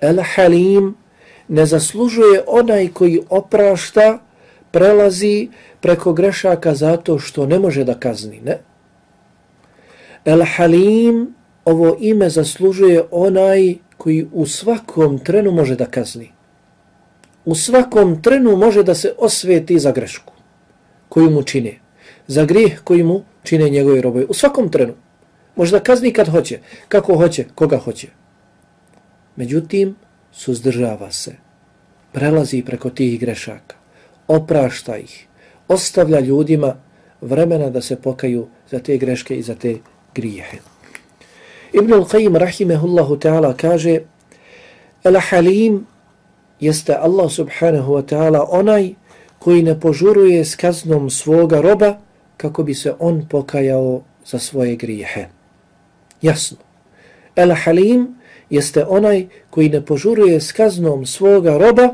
El 0.00 0.22
Halim 0.34 0.94
ne 1.48 1.66
zaslužuje 1.66 2.42
onaj 2.46 2.88
koji 2.88 3.20
oprašta, 3.28 4.18
prelazi 4.70 5.48
preko 5.80 6.12
grešaka 6.12 6.74
zato 6.74 7.18
što 7.18 7.46
ne 7.46 7.58
može 7.58 7.84
da 7.84 7.94
kazni. 7.94 8.40
Ne. 8.40 8.58
El 10.24 10.44
Halim, 10.56 11.34
ovo 11.64 11.96
ime 12.00 12.30
zaslužuje 12.30 13.02
onaj 13.10 13.74
koji 13.96 14.26
u 14.32 14.46
svakom 14.46 15.18
trenu 15.18 15.52
može 15.52 15.76
da 15.76 15.86
kazni. 15.86 16.32
U 17.44 17.54
svakom 17.54 18.22
trenu 18.22 18.56
može 18.56 18.82
da 18.82 18.94
se 18.94 19.12
osveti 19.18 19.78
za 19.78 19.92
grešku 19.92 20.32
koju 21.08 21.30
mu 21.30 21.42
čine. 21.42 21.78
Za 22.26 22.44
grijeh 22.44 22.80
koji 22.84 23.02
mu 23.02 23.22
čine 23.42 23.70
njegove 23.70 24.00
robovi. 24.00 24.26
U 24.28 24.34
svakom 24.34 24.68
trenu. 24.68 24.94
Može 25.56 25.72
da 25.72 25.82
kazni 25.82 26.12
kad 26.12 26.28
hoće, 26.28 26.58
kako 26.88 27.16
hoće, 27.16 27.44
koga 27.54 27.78
hoće. 27.78 28.08
Međutim, 29.36 29.96
suzdržava 30.32 31.10
se. 31.10 31.34
Prelazi 32.12 32.62
preko 32.62 32.90
tih 32.90 33.20
grešaka. 33.20 33.76
Oprašta 34.28 34.96
ih. 34.96 35.26
Ostavlja 35.68 36.20
ljudima 36.20 36.76
vremena 37.20 37.70
da 37.70 37.80
se 37.80 37.96
pokaju 37.96 38.48
za 38.70 38.78
te 38.78 38.96
greške 38.96 39.38
i 39.38 39.42
za 39.42 39.54
te 39.54 39.76
grijehe. 40.14 40.58
Ibn 41.72 41.92
al-Qayyim 41.92 42.38
rahimehullahu 42.38 43.16
ta'ala 43.16 43.54
kaže 43.56 44.00
Al-Halim 45.04 45.86
jeste 46.60 46.94
Allah 46.94 47.30
subhanahu 47.30 47.94
wa 47.94 48.02
ta'ala 48.02 48.46
onaj 48.50 48.94
koji 49.38 49.62
ne 49.62 49.80
požuruje 49.80 50.44
s 50.44 50.56
kaznom 50.56 51.10
svoga 51.10 51.60
roba 51.60 51.98
kako 52.36 52.62
bi 52.62 52.74
se 52.74 52.94
on 52.98 53.26
pokajao 53.28 54.02
za 54.26 54.38
svoje 54.38 54.76
grijehe. 54.76 55.26
Jasno. 56.22 56.56
Al-Halim 57.36 58.19
jeste 58.50 58.84
onaj 58.88 59.26
koji 59.50 59.68
ne 59.68 59.80
požuruje 59.80 60.40
s 60.40 60.52
kaznom 60.52 61.06
svoga 61.06 61.58
roba 61.58 61.88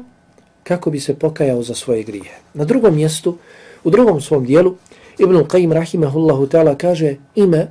kako 0.62 0.90
bi 0.90 1.00
se 1.00 1.14
pokajao 1.14 1.62
za 1.62 1.74
svoje 1.74 2.02
grijehe. 2.02 2.36
Na 2.54 2.64
drugom 2.64 2.94
mjestu, 2.94 3.38
u 3.84 3.90
drugom 3.90 4.20
svom 4.20 4.44
dijelu, 4.44 4.74
Ibn 5.18 5.34
Qayyim 5.34 5.72
rahimahullahu 5.72 6.46
ta'ala 6.46 6.74
kaže 6.74 7.16
ime 7.34 7.68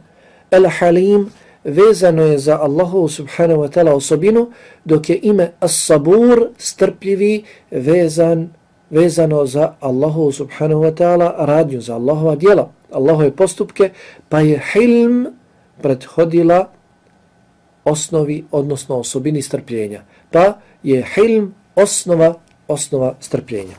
Al-Halim 0.52 1.30
vezano 1.64 2.24
je 2.24 2.38
za 2.38 2.60
Allahu 2.62 3.10
subhanahu 3.10 3.62
wa 3.62 3.70
ta'ala 3.70 3.94
osobinu, 3.94 4.52
dok 4.86 5.10
je 5.10 5.20
ime 5.22 5.52
As-Sabur 5.60 6.50
strpljivi 6.58 7.44
vezan, 7.72 8.50
vezano 8.90 9.46
za 9.46 9.74
Allahu 9.80 10.32
subhanahu 10.32 10.82
wa 10.82 10.94
ta'ala 10.96 11.36
radnju, 11.40 11.82
za 11.82 11.96
Allahova 11.96 12.36
dijela, 12.36 12.72
Allahove 12.92 13.32
postupke, 13.32 13.90
pa 14.30 14.40
je 14.40 14.62
Hilm 14.74 15.28
prethodila 15.82 16.70
osnovi, 17.86 18.44
odnosno 18.52 18.96
osobini 18.96 19.42
strpljenja. 19.42 20.04
Pa 20.32 20.54
je 20.84 21.06
Hilm 21.16 21.54
osnova, 21.76 22.34
osnova 22.68 23.16
strpljenja. 23.20 23.76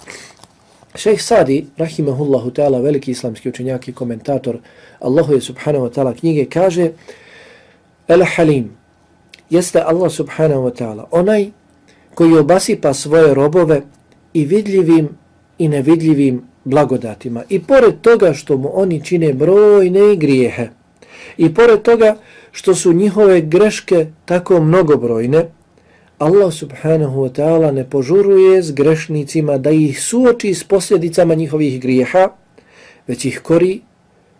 Šejh 0.94 1.22
Sadi, 1.22 1.66
rahimahullahu 1.76 2.50
ta'ala, 2.50 2.80
veliki 2.80 3.10
islamski 3.10 3.48
učenjak 3.48 3.88
i 3.88 3.92
komentator 3.92 4.58
Allahu 5.00 5.32
je 5.32 5.40
subhanahu 5.40 5.86
wa 5.86 5.92
ta'ala 5.92 6.14
knjige, 6.14 6.44
kaže 6.44 6.90
El 8.08 8.24
Halim 8.36 8.70
jeste 9.50 9.82
Allah 9.82 10.10
subhanahu 10.12 10.62
wa 10.62 10.74
ta'ala 10.74 11.04
onaj 11.10 11.50
koji 12.14 12.38
obasipa 12.38 12.94
svoje 12.94 13.34
robove 13.34 13.82
i 14.32 14.44
vidljivim 14.44 15.08
i 15.58 15.68
nevidljivim 15.68 16.42
blagodatima. 16.64 17.42
I 17.48 17.62
pored 17.62 18.00
toga 18.00 18.32
što 18.32 18.56
mu 18.56 18.70
oni 18.80 19.04
čine 19.04 19.32
brojne 19.32 20.16
grijehe 20.16 20.68
i 21.36 21.54
pored 21.54 21.82
toga 21.82 22.16
što 22.56 22.74
su 22.74 22.92
njihove 22.92 23.40
greške 23.40 24.06
tako 24.24 24.60
mnogobrojne, 24.60 25.44
Allah 26.18 26.54
subhanahu 26.54 27.20
wa 27.24 27.32
ta'ala 27.32 27.70
ne 27.70 27.84
požuruje 27.90 28.62
s 28.62 28.72
grešnicima 28.72 29.58
da 29.58 29.70
ih 29.70 30.02
suoči 30.02 30.54
s 30.54 30.64
posljedicama 30.64 31.34
njihovih 31.34 31.80
grijeha, 31.80 32.28
već 33.06 33.24
ih 33.24 33.40
kori, 33.42 33.80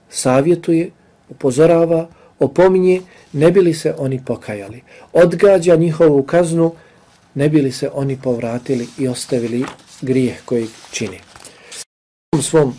savjetuje, 0.08 0.90
upozorava, 1.28 2.08
opominje, 2.38 3.02
ne 3.32 3.50
bili 3.50 3.74
se 3.74 3.94
oni 3.98 4.20
pokajali. 4.24 4.82
Odgađa 5.12 5.76
njihovu 5.76 6.22
kaznu, 6.22 6.72
ne 7.34 7.48
bili 7.48 7.72
se 7.72 7.90
oni 7.94 8.16
povratili 8.22 8.86
i 8.98 9.08
ostavili 9.08 9.64
grijeh 10.02 10.36
koji 10.44 10.66
čini. 10.90 11.18
U 12.36 12.42
svom 12.42 12.74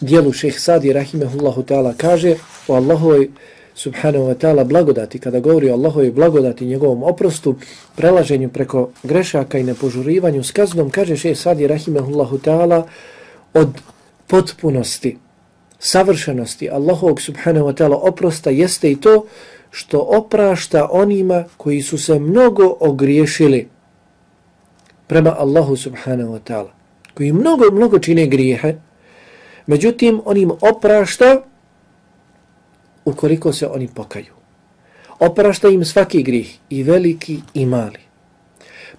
dijelu 0.00 0.32
šeh 0.32 0.60
Sadi 0.60 0.92
Rahimehullahu 0.92 1.62
ta'ala 1.62 1.94
kaže 1.96 2.36
o 2.68 2.74
Allahovoj 2.74 3.30
subhanahu 3.74 4.24
wa 4.24 4.34
ta'ala 4.34 4.64
blagodati, 4.64 5.18
kada 5.18 5.40
govori 5.40 5.70
o 5.70 5.74
Allahovoj 5.74 6.10
blagodati 6.10 6.66
njegovom 6.66 7.02
oprostu, 7.02 7.54
prelaženju 7.96 8.48
preko 8.48 8.90
grešaka 9.02 9.58
i 9.58 9.62
nepožurivanju 9.62 10.44
s 10.44 10.50
kaznom, 10.50 10.90
kaže 10.90 11.16
še 11.16 11.34
Sadi 11.34 11.66
rahimahullahu 11.66 12.38
ta'ala 12.38 12.82
od 13.54 13.68
potpunosti 14.26 15.16
savršenosti 15.78 16.70
Allahovog 16.70 17.20
subhanahu 17.20 17.66
wa 17.66 17.74
ta'ala 17.74 17.98
oprosta 18.02 18.50
jeste 18.50 18.90
i 18.90 19.00
to 19.00 19.26
što 19.70 19.98
oprašta 19.98 20.88
onima 20.90 21.44
koji 21.56 21.82
su 21.82 21.98
se 21.98 22.18
mnogo 22.18 22.76
ogriješili 22.80 23.68
prema 25.06 25.34
Allahu 25.38 25.76
subhanahu 25.76 26.32
wa 26.32 26.40
ta'ala, 26.44 26.70
koji 27.14 27.32
mnogo, 27.32 27.64
mnogo 27.72 27.98
čine 27.98 28.26
grijehe, 28.26 28.74
međutim 29.66 30.20
on 30.24 30.36
im 30.36 30.50
oprašta 30.60 31.42
ukoliko 33.04 33.52
se 33.52 33.66
oni 33.66 33.88
pokaju. 33.88 34.34
Oprašta 35.18 35.68
im 35.68 35.84
svaki 35.84 36.22
grih, 36.22 36.58
i 36.70 36.82
veliki 36.82 37.40
i 37.54 37.66
mali. 37.66 38.00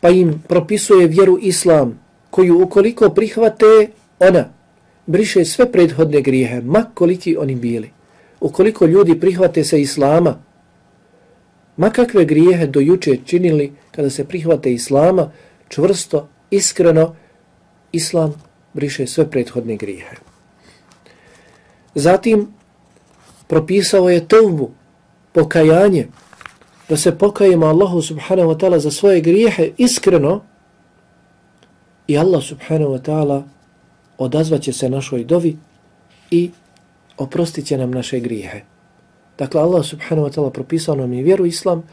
Pa 0.01 0.09
im 0.09 0.43
propisuje 0.47 1.07
vjeru 1.07 1.37
Islam, 1.41 1.99
koju 2.29 2.61
ukoliko 2.63 3.09
prihvate, 3.09 3.87
ona 4.19 4.49
briše 5.05 5.45
sve 5.45 5.71
prethodne 5.71 6.21
grijehe, 6.21 6.61
mak 6.61 6.87
koliki 6.93 7.37
oni 7.37 7.55
bili. 7.55 7.91
Ukoliko 8.39 8.85
ljudi 8.85 9.19
prihvate 9.19 9.63
se 9.63 9.81
Islama, 9.81 10.39
ma 11.77 11.89
kakve 11.89 12.25
grijehe 12.25 12.67
do 12.67 12.79
juče 12.79 13.17
činili 13.25 13.73
kada 13.91 14.09
se 14.09 14.25
prihvate 14.27 14.73
Islama, 14.73 15.31
čvrsto, 15.69 16.29
iskreno, 16.51 17.15
Islam 17.91 18.33
briše 18.73 19.07
sve 19.07 19.29
prethodne 19.29 19.75
grijehe. 19.75 20.15
Zatim, 21.95 22.47
propisao 23.53 24.09
je 24.09 24.27
tevbu, 24.27 24.71
pokajanje, 25.31 26.07
da 26.89 26.97
se 26.97 27.11
pokajemo 27.17 27.65
Allahu 27.65 28.01
subhanahu 28.01 28.49
wa 28.49 28.57
ta'ala 28.57 28.79
za 28.79 28.91
svoje 28.91 29.21
grijehe 29.21 29.71
iskreno 29.77 30.41
i 32.07 32.17
Allah 32.17 32.41
subhanahu 32.43 32.97
wa 32.97 33.01
ta'ala 33.01 33.43
odazvaće 34.17 34.73
se 34.73 34.89
našoj 34.89 35.23
dovi 35.23 35.57
i 36.31 36.49
oprostit 37.17 37.65
će 37.65 37.77
nam 37.77 37.91
naše 37.91 38.19
grijehe. 38.19 38.61
Dakle, 39.37 39.61
Allah 39.61 39.85
subhanahu 39.85 40.27
wa 40.27 40.33
ta'ala 40.33 40.49
propisao 40.49 40.95
nam 40.95 41.13
je 41.13 41.23
vjeru 41.23 41.45
islam, 41.45 41.83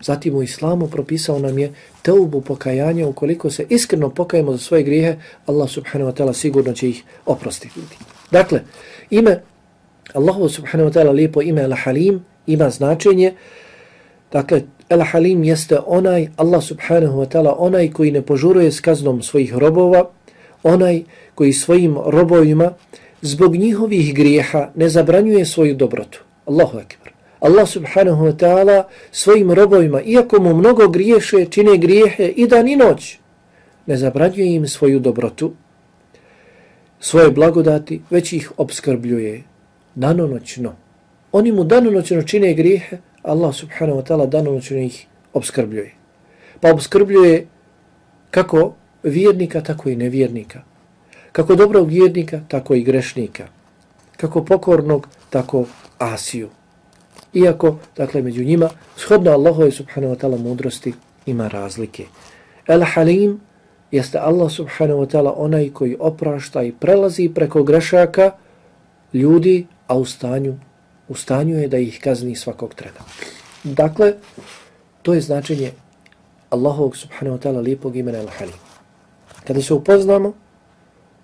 zatim 0.00 0.34
u 0.34 0.42
islamu 0.42 0.88
propisao 0.88 1.38
nam 1.38 1.58
je 1.58 1.72
teubu 2.02 2.40
pokajanja, 2.40 3.06
ukoliko 3.06 3.50
se 3.50 3.66
iskreno 3.68 4.10
pokajemo 4.10 4.52
za 4.52 4.58
svoje 4.58 4.82
grijehe, 4.82 5.18
Allah 5.46 5.68
subhanahu 5.68 6.10
wa 6.10 6.16
ta'ala 6.16 6.32
sigurno 6.32 6.72
će 6.72 6.88
ih 6.88 7.04
oprostiti. 7.26 7.80
Dakle, 8.30 8.62
ime 9.10 9.49
Allahu 10.14 10.48
subhanahu 10.48 10.90
wa 10.90 10.94
ta'ala 10.94 11.12
lijepo 11.12 11.42
ime 11.42 11.62
Al-Halim 11.62 12.20
ima 12.46 12.70
značenje, 12.70 13.32
dakle, 14.32 14.62
Al-Halim 14.88 15.44
jeste 15.44 15.78
onaj, 15.86 16.28
Allah 16.36 16.62
subhanahu 16.62 17.20
wa 17.22 17.26
ta'ala, 17.26 17.54
onaj 17.58 17.90
koji 17.90 18.10
ne 18.10 18.22
požuruje 18.22 18.72
s 18.72 18.80
kaznom 18.80 19.22
svojih 19.22 19.54
robova, 19.54 20.10
onaj 20.62 21.02
koji 21.34 21.52
svojim 21.52 21.98
robovima 22.06 22.72
zbog 23.22 23.56
njihovih 23.56 24.14
grijeha 24.14 24.70
ne 24.74 24.88
zabranjuje 24.88 25.44
svoju 25.46 25.74
dobrotu. 25.74 26.20
Allahu 26.46 26.78
akbar. 26.78 27.12
Allah 27.40 27.68
subhanahu 27.68 28.26
wa 28.26 28.36
ta'ala 28.36 28.84
svojim 29.12 29.52
robovima, 29.52 30.02
iako 30.02 30.40
mu 30.40 30.54
mnogo 30.54 30.88
griješe, 30.88 31.46
čine 31.50 31.78
grijehe 31.78 32.28
i 32.28 32.46
dan 32.46 32.68
i 32.68 32.76
noć, 32.76 33.18
ne 33.86 33.96
zabranjuje 33.96 34.54
im 34.54 34.66
svoju 34.68 35.00
dobrotu, 35.00 35.52
svoje 37.00 37.30
blagodati, 37.30 38.00
već 38.10 38.32
ih 38.32 38.52
obskrbljuje 38.56 39.49
danonoćno. 39.94 40.74
Oni 41.32 41.52
mu 41.52 41.64
danonoćno 41.64 42.22
čine 42.22 42.54
grijehe, 42.54 42.98
Allah 43.22 43.54
subhanahu 43.54 44.00
wa 44.00 44.04
ta'ala 44.04 44.26
danonoćno 44.26 44.78
ih 44.78 45.06
obskrbljuje. 45.32 45.94
Pa 46.60 46.70
obskrbljuje 46.72 47.46
kako 48.30 48.74
vjernika, 49.02 49.60
tako 49.60 49.88
i 49.88 49.96
nevjernika. 49.96 50.62
Kako 51.32 51.54
dobrog 51.54 51.88
vjernika, 51.88 52.40
tako 52.48 52.74
i 52.74 52.82
grešnika. 52.82 53.46
Kako 54.16 54.44
pokornog, 54.44 55.08
tako 55.30 55.64
asiju. 55.98 56.48
Iako, 57.34 57.76
dakle, 57.96 58.22
među 58.22 58.44
njima, 58.44 58.68
shodno 58.96 59.30
Allahove 59.30 59.70
subhanahu 59.70 60.14
wa 60.14 60.18
ta'ala 60.18 60.38
mudrosti 60.38 60.92
ima 61.26 61.48
razlike. 61.48 62.04
El 62.66 62.82
Halim 62.84 63.40
jeste 63.90 64.18
Allah 64.18 64.50
subhanahu 64.50 65.02
wa 65.02 65.06
ta'ala 65.06 65.32
onaj 65.36 65.70
koji 65.70 65.96
oprašta 66.00 66.62
i 66.62 66.72
prelazi 66.72 67.30
preko 67.34 67.62
grešaka 67.62 68.30
ljudi, 69.12 69.66
a 69.86 69.98
u 69.98 70.04
stanju, 70.04 70.54
u 71.08 71.14
stanju 71.14 71.58
je 71.58 71.68
da 71.68 71.78
ih 71.78 72.00
kazni 72.02 72.36
svakog 72.36 72.74
trena. 72.74 73.00
Dakle, 73.64 74.14
to 75.02 75.14
je 75.14 75.20
značenje 75.20 75.72
Allahovog 76.50 76.96
subhanahu 76.96 77.38
wa 77.38 77.42
ta'ala 77.42 77.62
lijepog 77.62 77.96
imena 77.96 78.18
Al-Halim. 78.18 78.58
Kada 79.46 79.62
se 79.62 79.74
upoznamo 79.74 80.32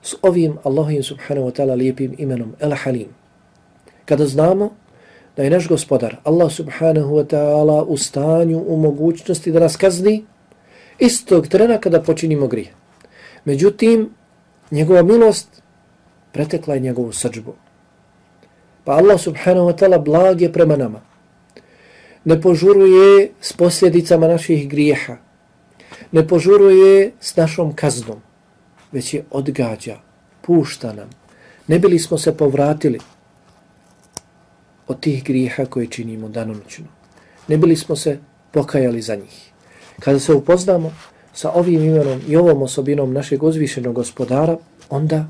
s 0.02 0.14
ovim 0.22 0.58
Allahovim 0.64 1.02
subhanahu 1.02 1.48
wa 1.48 1.52
ta'ala 1.52 1.74
lijepim 1.74 2.14
imenom 2.18 2.54
Al-Halim, 2.60 3.06
kada 4.04 4.26
znamo 4.26 4.70
da 5.36 5.42
je 5.42 5.50
naš 5.50 5.68
gospodar 5.68 6.16
Allah 6.24 6.52
subhanahu 6.52 7.16
wa 7.16 7.26
ta'ala 7.26 7.82
u 7.82 7.96
stanju, 7.96 8.58
u 8.58 8.76
mogućnosti 8.76 9.52
da 9.52 9.60
nas 9.60 9.76
kazni 9.76 10.24
istog 10.98 11.48
trena 11.48 11.78
kada 11.78 12.02
počinimo 12.02 12.46
grije. 12.46 12.72
Međutim, 13.44 14.10
njegova 14.70 15.02
milost 15.02 15.62
pretekla 16.32 16.74
je 16.74 16.80
njegovu 16.80 17.12
srđbu. 17.12 17.54
Pa 18.86 19.02
Allah 19.02 19.18
subhanahu 19.18 19.66
wa 19.66 19.74
ta'ala 19.74 19.98
blag 19.98 20.40
je 20.40 20.52
prema 20.52 20.76
nama. 20.76 21.00
Ne 22.24 22.40
požuruje 22.40 23.30
s 23.40 23.52
posljedicama 23.52 24.28
naših 24.28 24.68
grijeha. 24.68 25.16
Ne 26.12 26.22
požuruje 26.28 27.12
s 27.20 27.36
našom 27.36 27.74
kaznom. 27.74 28.22
Već 28.92 29.14
je 29.14 29.24
odgađa, 29.30 29.98
pušta 30.42 30.92
nam. 30.92 31.10
Ne 31.66 31.78
bili 31.78 31.98
smo 31.98 32.18
se 32.18 32.36
povratili 32.36 32.98
od 34.86 35.00
tih 35.00 35.24
grijeha 35.24 35.66
koje 35.66 35.86
činimo 35.86 36.28
danonoćno. 36.28 36.86
Ne 37.48 37.58
bili 37.58 37.76
smo 37.76 37.96
se 37.96 38.18
pokajali 38.50 39.02
za 39.02 39.16
njih. 39.16 39.50
Kada 40.00 40.18
se 40.18 40.34
upoznamo 40.34 40.92
sa 41.34 41.50
ovim 41.50 41.84
imenom 41.84 42.20
i 42.28 42.36
ovom 42.36 42.62
osobinom 42.62 43.12
našeg 43.12 43.42
uzvišenog 43.42 43.94
gospodara, 43.94 44.56
onda 44.90 45.26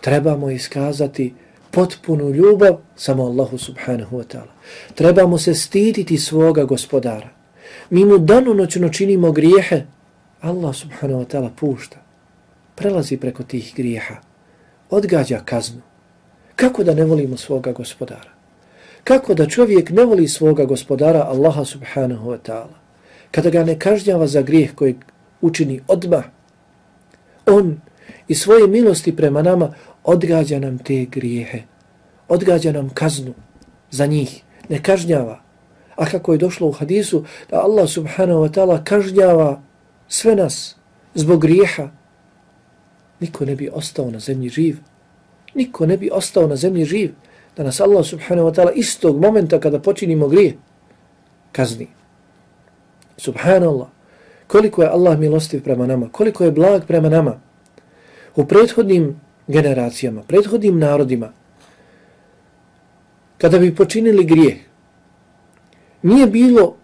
trebamo 0.00 0.50
iskazati 0.50 1.34
potpunu 1.72 2.30
ljubav 2.30 2.76
samo 2.96 3.24
Allahu 3.24 3.58
subhanahu 3.58 4.16
wa 4.18 4.24
ta'ala. 4.24 4.52
Trebamo 4.94 5.38
se 5.38 5.54
stiditi 5.54 6.18
svoga 6.18 6.64
gospodara. 6.64 7.28
Mi 7.90 8.04
mu 8.04 8.18
danonoćno 8.18 8.88
činimo 8.88 9.32
grijehe, 9.32 9.82
Allah 10.40 10.74
subhanahu 10.74 11.20
wa 11.20 11.26
ta'ala 11.26 11.50
pušta. 11.56 11.96
Prelazi 12.74 13.16
preko 13.16 13.42
tih 13.42 13.72
grijeha. 13.76 14.14
Odgađa 14.90 15.40
kaznu. 15.44 15.80
Kako 16.56 16.84
da 16.84 16.94
ne 16.94 17.04
volimo 17.04 17.36
svoga 17.36 17.72
gospodara? 17.72 18.30
Kako 19.04 19.34
da 19.34 19.48
čovjek 19.48 19.90
ne 19.90 20.04
voli 20.04 20.28
svoga 20.28 20.64
gospodara 20.64 21.20
Allaha 21.20 21.64
subhanahu 21.64 22.30
wa 22.30 22.38
ta'ala? 22.38 22.76
Kada 23.30 23.50
ga 23.50 23.64
ne 23.64 23.78
kažnjava 23.78 24.26
za 24.26 24.42
grijeh 24.42 24.74
koji 24.74 24.96
učini 25.40 25.80
odmah, 25.88 26.24
on 27.46 27.80
i 28.28 28.34
svoje 28.34 28.68
milosti 28.68 29.16
prema 29.16 29.42
nama 29.42 29.74
odgađa 30.04 30.58
nam 30.58 30.78
te 30.78 31.04
grijehe, 31.04 31.62
odgađa 32.28 32.72
nam 32.72 32.88
kaznu 32.88 33.34
za 33.90 34.06
njih, 34.06 34.42
ne 34.68 34.82
kažnjava. 34.82 35.40
A 35.96 36.06
kako 36.06 36.32
je 36.32 36.38
došlo 36.38 36.68
u 36.68 36.72
hadisu 36.72 37.24
da 37.50 37.60
Allah 37.60 37.88
subhanahu 37.88 38.40
wa 38.40 38.50
ta'ala 38.50 38.84
kažnjava 38.84 39.62
sve 40.08 40.36
nas 40.36 40.76
zbog 41.14 41.40
grijeha, 41.40 41.90
niko 43.20 43.44
ne 43.44 43.56
bi 43.56 43.70
ostao 43.72 44.10
na 44.10 44.18
zemlji 44.18 44.48
živ. 44.48 44.76
Niko 45.54 45.86
ne 45.86 45.96
bi 45.96 46.10
ostao 46.12 46.46
na 46.46 46.56
zemlji 46.56 46.84
živ 46.84 47.14
da 47.56 47.62
nas 47.62 47.80
Allah 47.80 48.04
subhanahu 48.06 48.48
wa 48.48 48.54
ta'ala 48.54 48.72
istog 48.74 49.20
momenta 49.20 49.60
kada 49.60 49.78
počinimo 49.78 50.28
grije 50.28 50.56
kazni. 51.52 51.88
Subhanallah, 53.16 53.88
koliko 54.46 54.82
je 54.82 54.88
Allah 54.88 55.18
milostiv 55.18 55.62
prema 55.62 55.86
nama, 55.86 56.08
koliko 56.08 56.44
je 56.44 56.50
blag 56.50 56.86
prema 56.86 57.08
nama. 57.08 57.40
U 58.36 58.44
prethodnim 58.46 59.20
generacijama, 59.48 60.22
prethodnim 60.22 60.78
narodima, 60.78 61.32
kada 63.38 63.58
bi 63.58 63.74
počinili 63.74 64.24
grijeh, 64.24 64.56
nije 66.02 66.26
bilo 66.26 66.76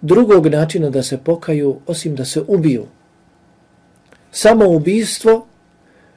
drugog 0.00 0.46
načina 0.46 0.90
da 0.90 1.02
se 1.02 1.18
pokaju 1.18 1.80
osim 1.86 2.14
da 2.14 2.24
se 2.24 2.42
ubiju. 2.48 2.86
Samo 4.30 4.68
ubijstvo 4.68 5.46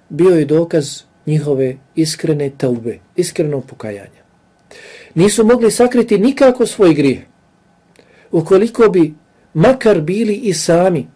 bio 0.09 0.35
je 0.35 0.45
dokaz 0.45 1.01
njihove 1.25 1.77
iskrene 1.95 2.51
taube, 2.57 2.99
iskrenog 3.15 3.65
pokajanja. 3.65 4.25
Nisu 5.15 5.45
mogli 5.45 5.71
sakriti 5.71 6.17
nikako 6.17 6.65
svoj 6.65 6.93
grijeh. 6.93 7.19
Ukoliko 8.31 8.89
bi 8.89 9.13
makar 9.53 10.01
bili 10.01 10.33
i 10.33 10.53
sami 10.53 11.07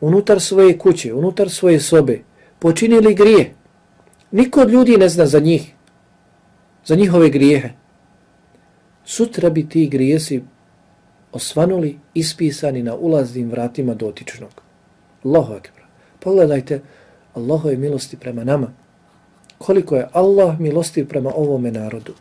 unutar 0.00 0.40
svoje 0.40 0.78
kuće, 0.78 1.14
unutar 1.14 1.50
svoje 1.50 1.80
sobe, 1.80 2.20
počinili 2.58 3.14
grije, 3.14 3.54
niko 4.34 4.60
od 4.60 4.70
ljudi 4.70 4.96
ne 4.96 5.08
zna 5.08 5.26
za 5.26 5.38
njih, 5.38 5.72
za 6.84 6.94
njihove 6.94 7.30
grijehe. 7.30 7.70
Sutra 9.04 9.50
bi 9.50 9.68
ti 9.68 9.86
grijesi 9.88 10.42
osvanuli, 11.32 11.98
ispisani 12.14 12.82
na 12.82 12.94
ulaznim 12.94 13.50
vratima 13.50 13.94
dotičnog. 13.94 14.62
Allahu 15.24 15.52
akbar. 15.52 15.82
Pogledajte 16.20 16.80
Allahove 17.34 17.76
milosti 17.76 18.16
prema 18.16 18.44
nama 18.44 18.72
koliko 19.58 19.96
je 19.96 20.08
Allah 20.12 20.60
milostiv 20.60 21.08
prema 21.08 21.32
ovome 21.34 21.70
narodu. 21.70 22.12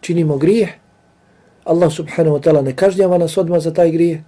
Činimo 0.00 0.36
grijeh, 0.36 0.70
Allah 1.64 1.92
subhanahu 1.92 2.36
wa 2.36 2.42
ta'ala 2.42 2.62
ne 2.62 2.76
kažnjava 2.76 3.18
nas 3.18 3.36
odmah 3.36 3.60
za 3.60 3.72
taj 3.72 3.90
grijeh, 3.90 4.20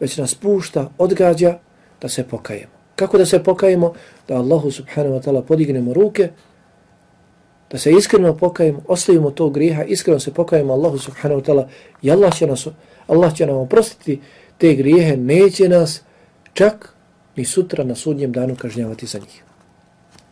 već 0.00 0.16
nas 0.18 0.34
pušta, 0.34 0.90
odgađa 0.98 1.58
da 2.00 2.08
se 2.08 2.24
pokajemo. 2.24 2.75
Kako 2.96 3.18
da 3.18 3.26
se 3.26 3.42
pokajemo? 3.42 3.92
Da 4.28 4.36
Allahu 4.36 4.70
subhanahu 4.70 5.14
wa 5.16 5.22
ta'ala 5.22 5.42
podignemo 5.42 5.94
ruke, 5.94 6.30
da 7.70 7.78
se 7.78 7.92
iskreno 7.92 8.36
pokajemo, 8.36 8.82
ostavimo 8.88 9.30
tog 9.30 9.54
grijeha, 9.54 9.84
iskreno 9.84 10.20
se 10.20 10.34
pokajemo 10.34 10.72
Allahu 10.72 10.98
subhanahu 10.98 11.40
wa 11.40 11.44
ta'ala 11.44 11.68
i 12.02 12.10
Allah 12.10 12.34
će, 12.34 12.46
nas, 12.46 12.66
Allah 13.06 13.34
će 13.34 13.46
nam 13.46 13.56
oprostiti 13.56 14.20
te 14.58 14.74
grijehe, 14.74 15.16
neće 15.16 15.68
nas 15.68 16.02
čak 16.52 16.94
ni 17.36 17.44
sutra 17.44 17.84
na 17.84 17.94
sudnjem 17.94 18.32
danu 18.32 18.56
kažnjavati 18.56 19.06
za 19.06 19.18
njih 19.18 19.42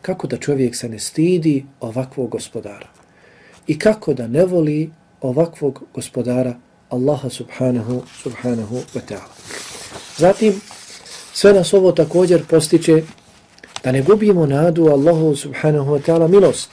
kako 0.05 0.27
da 0.27 0.37
čovjek 0.37 0.75
se 0.75 0.89
ne 0.89 0.99
stidi 0.99 1.65
ovakvog 1.79 2.29
gospodara 2.29 2.87
i 3.67 3.79
kako 3.79 4.13
da 4.13 4.27
ne 4.27 4.45
voli 4.45 4.91
ovakvog 5.21 5.83
gospodara 5.93 6.53
Allaha 6.89 7.29
subhanahu 7.29 8.01
subhanahu 8.23 8.75
wa 8.75 9.01
ta'ala. 9.09 9.31
Zatim, 10.17 10.61
sve 11.35 11.53
nas 11.53 11.73
ovo 11.73 11.91
također 11.91 12.45
postiče 12.45 13.01
da 13.83 13.91
ne 13.91 14.01
gubimo 14.01 14.45
nadu 14.45 14.87
Allahu 14.87 15.35
subhanahu 15.35 15.91
wa 15.91 15.99
ta'ala 15.99 16.27
milost. 16.27 16.69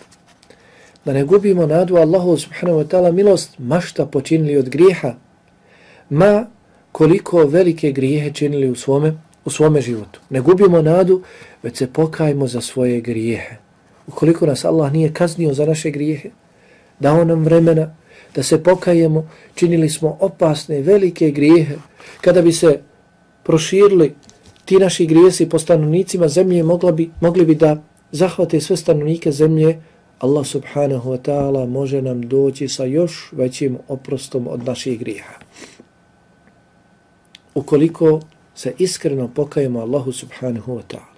Da 1.04 1.12
ne 1.12 1.24
gubimo 1.24 1.66
nadu 1.66 1.96
Allahu 1.96 2.36
subhanahu 2.36 2.78
wa 2.80 2.86
ta'ala 2.86 3.12
milost 3.12 3.58
mašta 3.58 4.06
počinili 4.06 4.56
od 4.56 4.68
grijeha. 4.68 5.14
Ma 6.10 6.46
koliko 6.92 7.44
velike 7.46 7.92
grijehe 7.92 8.32
činili 8.32 8.70
u 8.70 8.74
svome, 8.74 9.12
u 9.44 9.50
svome 9.50 9.80
životu. 9.80 10.20
Ne 10.30 10.40
gubimo 10.40 10.82
nadu 10.82 11.22
već 11.62 11.76
se 11.76 11.92
pokajmo 11.92 12.46
za 12.46 12.60
svoje 12.60 13.00
grijehe. 13.00 13.56
Ukoliko 14.06 14.46
nas 14.46 14.64
Allah 14.64 14.92
nije 14.92 15.12
kaznio 15.12 15.54
za 15.54 15.66
naše 15.66 15.90
grijehe, 15.90 16.30
dao 17.00 17.24
nam 17.24 17.44
vremena 17.44 17.94
da 18.34 18.42
se 18.42 18.62
pokajemo, 18.62 19.28
činili 19.54 19.88
smo 19.88 20.16
opasne, 20.20 20.80
velike 20.80 21.30
grijehe. 21.30 21.76
Kada 22.20 22.42
bi 22.42 22.52
se 22.52 22.80
proširili 23.42 24.14
ti 24.64 24.76
naši 24.78 25.06
grijesi 25.06 25.48
po 25.48 25.58
stanovnicima 25.58 26.28
zemlje, 26.28 26.62
mogla 26.62 26.92
bi, 26.92 27.10
mogli 27.20 27.46
bi 27.46 27.54
da 27.54 27.82
zahvate 28.12 28.60
sve 28.60 28.76
stanovnike 28.76 29.32
zemlje, 29.32 29.80
Allah 30.18 30.46
subhanahu 30.46 31.10
wa 31.10 31.18
ta'ala 31.18 31.66
može 31.66 32.02
nam 32.02 32.22
doći 32.22 32.68
sa 32.68 32.84
još 32.84 33.32
većim 33.32 33.78
oprostom 33.88 34.46
od 34.48 34.64
naših 34.64 34.98
grijeha. 34.98 35.34
Ukoliko 37.54 38.20
se 38.54 38.74
iskreno 38.78 39.28
pokajemo 39.28 39.80
Allahu 39.80 40.12
subhanahu 40.12 40.72
wa 40.72 40.82
ta'ala 40.88 41.12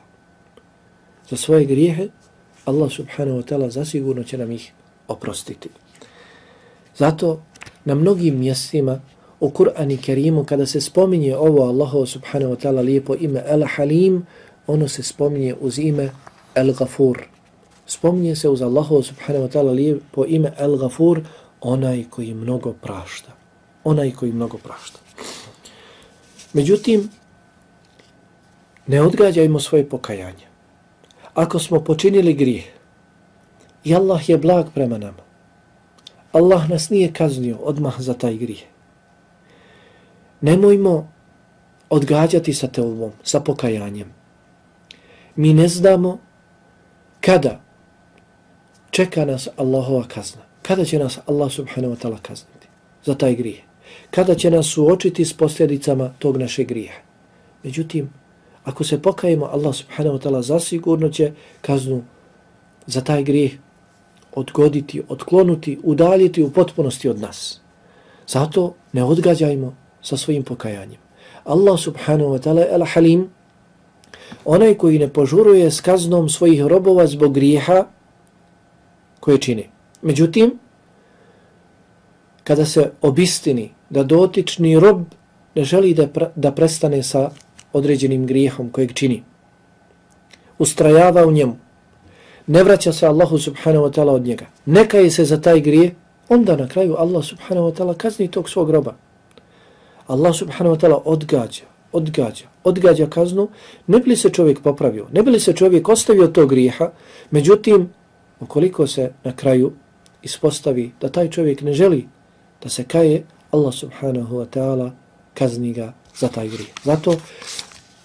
za 1.31 1.37
svoje 1.37 1.65
grijehe, 1.65 2.09
Allah 2.65 2.93
subhanahu 2.93 3.39
wa 3.39 3.45
ta'ala 3.45 3.71
zasigurno 3.71 4.23
će 4.25 4.39
nam 4.39 4.53
ih 4.53 4.73
oprostiti. 5.09 5.69
Zato 6.97 7.43
na 7.85 7.95
mnogim 7.95 8.39
mjestima 8.39 9.01
u 9.45 9.51
Kur'ani 9.51 9.97
Kerimu 9.97 10.45
kada 10.45 10.67
se 10.67 10.81
spominje 10.81 11.37
ovo 11.37 11.65
Allaho 11.69 12.07
subhanahu 12.07 12.55
wa 12.55 12.57
ta'ala 12.57 12.85
lijepo 12.85 13.15
ime 13.21 13.43
El 13.47 13.65
Halim, 13.77 14.27
ono 14.67 14.89
se 14.89 15.03
spominje 15.03 15.55
uz 15.61 15.79
ime 15.79 16.11
El 16.55 16.73
Gafur. 16.73 17.19
Spominje 17.87 18.37
se 18.37 18.49
uz 18.49 18.63
Allaho 18.63 19.03
subhanahu 19.03 19.45
wa 19.45 19.53
ta'ala 19.53 19.73
lijepo 19.75 20.25
ime 20.29 20.53
El 20.59 20.77
Gafur, 20.77 21.21
onaj 21.61 22.05
koji 22.11 22.35
mnogo 22.35 22.73
prašta. 22.73 23.33
Onaj 23.85 24.11
koji 24.11 24.33
mnogo 24.33 24.59
prašta. 24.59 24.99
Međutim, 26.53 27.11
ne 28.87 29.03
odgađajmo 29.03 29.61
svoje 29.61 29.89
pokajanje 29.89 30.47
ako 31.35 31.59
smo 31.59 31.81
počinili 31.81 32.35
grijeh 32.35 32.65
i 33.85 33.95
Allah 33.95 34.29
je 34.29 34.39
blag 34.39 34.67
prema 34.75 34.99
nama, 34.99 35.23
Allah 36.33 36.71
nas 36.71 36.91
nije 36.91 37.13
kaznio 37.13 37.57
odmah 37.57 38.01
za 38.01 38.15
taj 38.15 38.37
grijeh. 38.37 38.74
Nemojmo 40.45 41.09
odgađati 41.91 42.53
sa 42.55 42.69
teubom, 42.69 43.13
sa 43.23 43.41
pokajanjem. 43.41 44.13
mi 45.37 45.55
ne 45.55 45.69
znamo 45.69 46.19
kada 47.21 47.61
čeka 48.91 49.25
nas 49.25 49.49
Allahova 49.57 50.05
kazna. 50.09 50.43
Kada 50.63 50.85
će 50.85 50.99
nas 50.99 51.19
Allah 51.27 51.53
subhanahu 51.53 51.95
wa 51.95 51.99
ta'ala 51.99 52.19
kazniti 52.23 52.69
za 53.05 53.15
taj 53.15 53.35
grijeh? 53.35 53.61
Kada 54.11 54.35
će 54.35 54.51
nas 54.51 54.67
suočiti 54.67 55.25
s 55.25 55.33
posljedicama 55.33 56.13
tog 56.19 56.37
naše 56.37 56.65
grijeha? 56.65 57.01
Međutim, 57.63 58.11
ako 58.65 58.85
se 58.85 59.03
pokajemo, 59.03 59.47
Allah 59.47 59.75
subhanahu 59.75 60.19
wa 60.19 60.23
ta'ala 60.23 60.43
zasigurno 60.43 61.09
će 61.09 61.33
kaznu 61.61 62.03
za 62.87 63.01
taj 63.01 63.23
grijeh 63.23 63.53
odgoditi, 64.35 65.03
odklonuti, 65.09 65.79
udaljiti 65.83 66.43
u 66.43 66.51
potpunosti 66.51 67.09
od 67.09 67.21
nas. 67.21 67.61
Zato 68.29 68.75
ne 68.93 69.05
odgađajmo 69.05 69.84
sa 70.05 70.17
svojim 70.17 70.45
pokajanjem. 70.45 71.01
Allah 71.45 71.81
subhanahu 71.81 72.37
wa 72.37 72.41
ta'ala 72.41 72.61
je 72.61 72.73
al-halim, 72.77 73.29
onaj 74.45 74.75
koji 74.75 74.99
ne 74.99 75.09
požuruje 75.09 75.71
s 75.71 75.81
kaznom 75.81 76.29
svojih 76.29 76.67
robova 76.67 77.07
zbog 77.07 77.35
grijeha 77.35 77.87
koje 79.21 79.39
čini. 79.39 79.69
Međutim, 80.03 80.59
kada 82.45 82.65
se 82.65 82.91
obistini 83.03 83.71
da 83.91 84.03
dotični 84.03 84.81
rob 84.81 85.05
ne 85.55 85.65
želi 85.65 85.95
da, 85.95 86.07
pre, 86.07 86.31
da 86.37 86.53
prestane 86.53 87.03
sa 87.03 87.31
određenim 87.73 88.27
grijehom 88.27 88.71
kojeg 88.71 88.93
čini, 88.93 89.23
ustrajava 90.59 91.27
u 91.27 91.33
njemu, 91.33 91.57
ne 92.47 92.65
vraća 92.65 92.93
se 92.93 93.07
Allahu 93.07 93.39
subhanahu 93.39 93.85
wa 93.87 93.93
ta'ala 93.93 94.13
od 94.13 94.23
njega, 94.23 94.47
neka 94.67 94.99
je 94.99 95.11
se 95.11 95.25
za 95.25 95.41
taj 95.41 95.61
grijeh, 95.61 95.93
onda 96.29 96.57
na 96.57 96.69
kraju 96.69 96.95
Allah 96.99 97.25
subhanahu 97.25 97.69
wa 97.69 97.75
ta'ala 97.75 97.97
kazni 97.97 98.29
tog 98.29 98.51
svog 98.51 98.71
roba. 98.71 98.97
Allah 100.07 100.35
subhanahu 100.35 100.77
wa 100.77 100.81
ta'ala 100.81 101.03
odgađa, 101.05 101.63
odgađa, 101.93 102.45
odgađa 102.65 103.07
kaznu, 103.07 103.49
ne 103.87 103.99
bi 103.99 104.11
li 104.11 104.17
se 104.17 104.31
čovjek 104.31 104.61
popravio, 104.61 105.07
ne 105.13 105.23
bi 105.23 105.31
li 105.31 105.41
se 105.41 105.53
čovjek 105.53 105.89
ostavio 105.89 106.27
tog 106.27 106.51
grijeha, 106.51 106.91
međutim, 107.31 107.89
ukoliko 108.41 108.87
se 108.87 109.13
na 109.25 109.37
kraju 109.37 109.73
ispostavi 110.23 110.93
da 111.01 111.09
taj 111.09 111.31
čovjek 111.31 111.63
ne 111.63 111.73
želi 111.73 112.07
da 112.63 112.69
se 112.69 112.85
kaje, 112.85 113.25
Allah 113.51 113.75
subhanahu 113.75 114.37
wa 114.37 114.47
ta'ala 114.47 114.91
kazni 115.35 115.73
ga 115.73 115.93
za 116.19 116.29
taj 116.29 116.49
grijeh. 116.49 116.71
Zato 116.85 117.15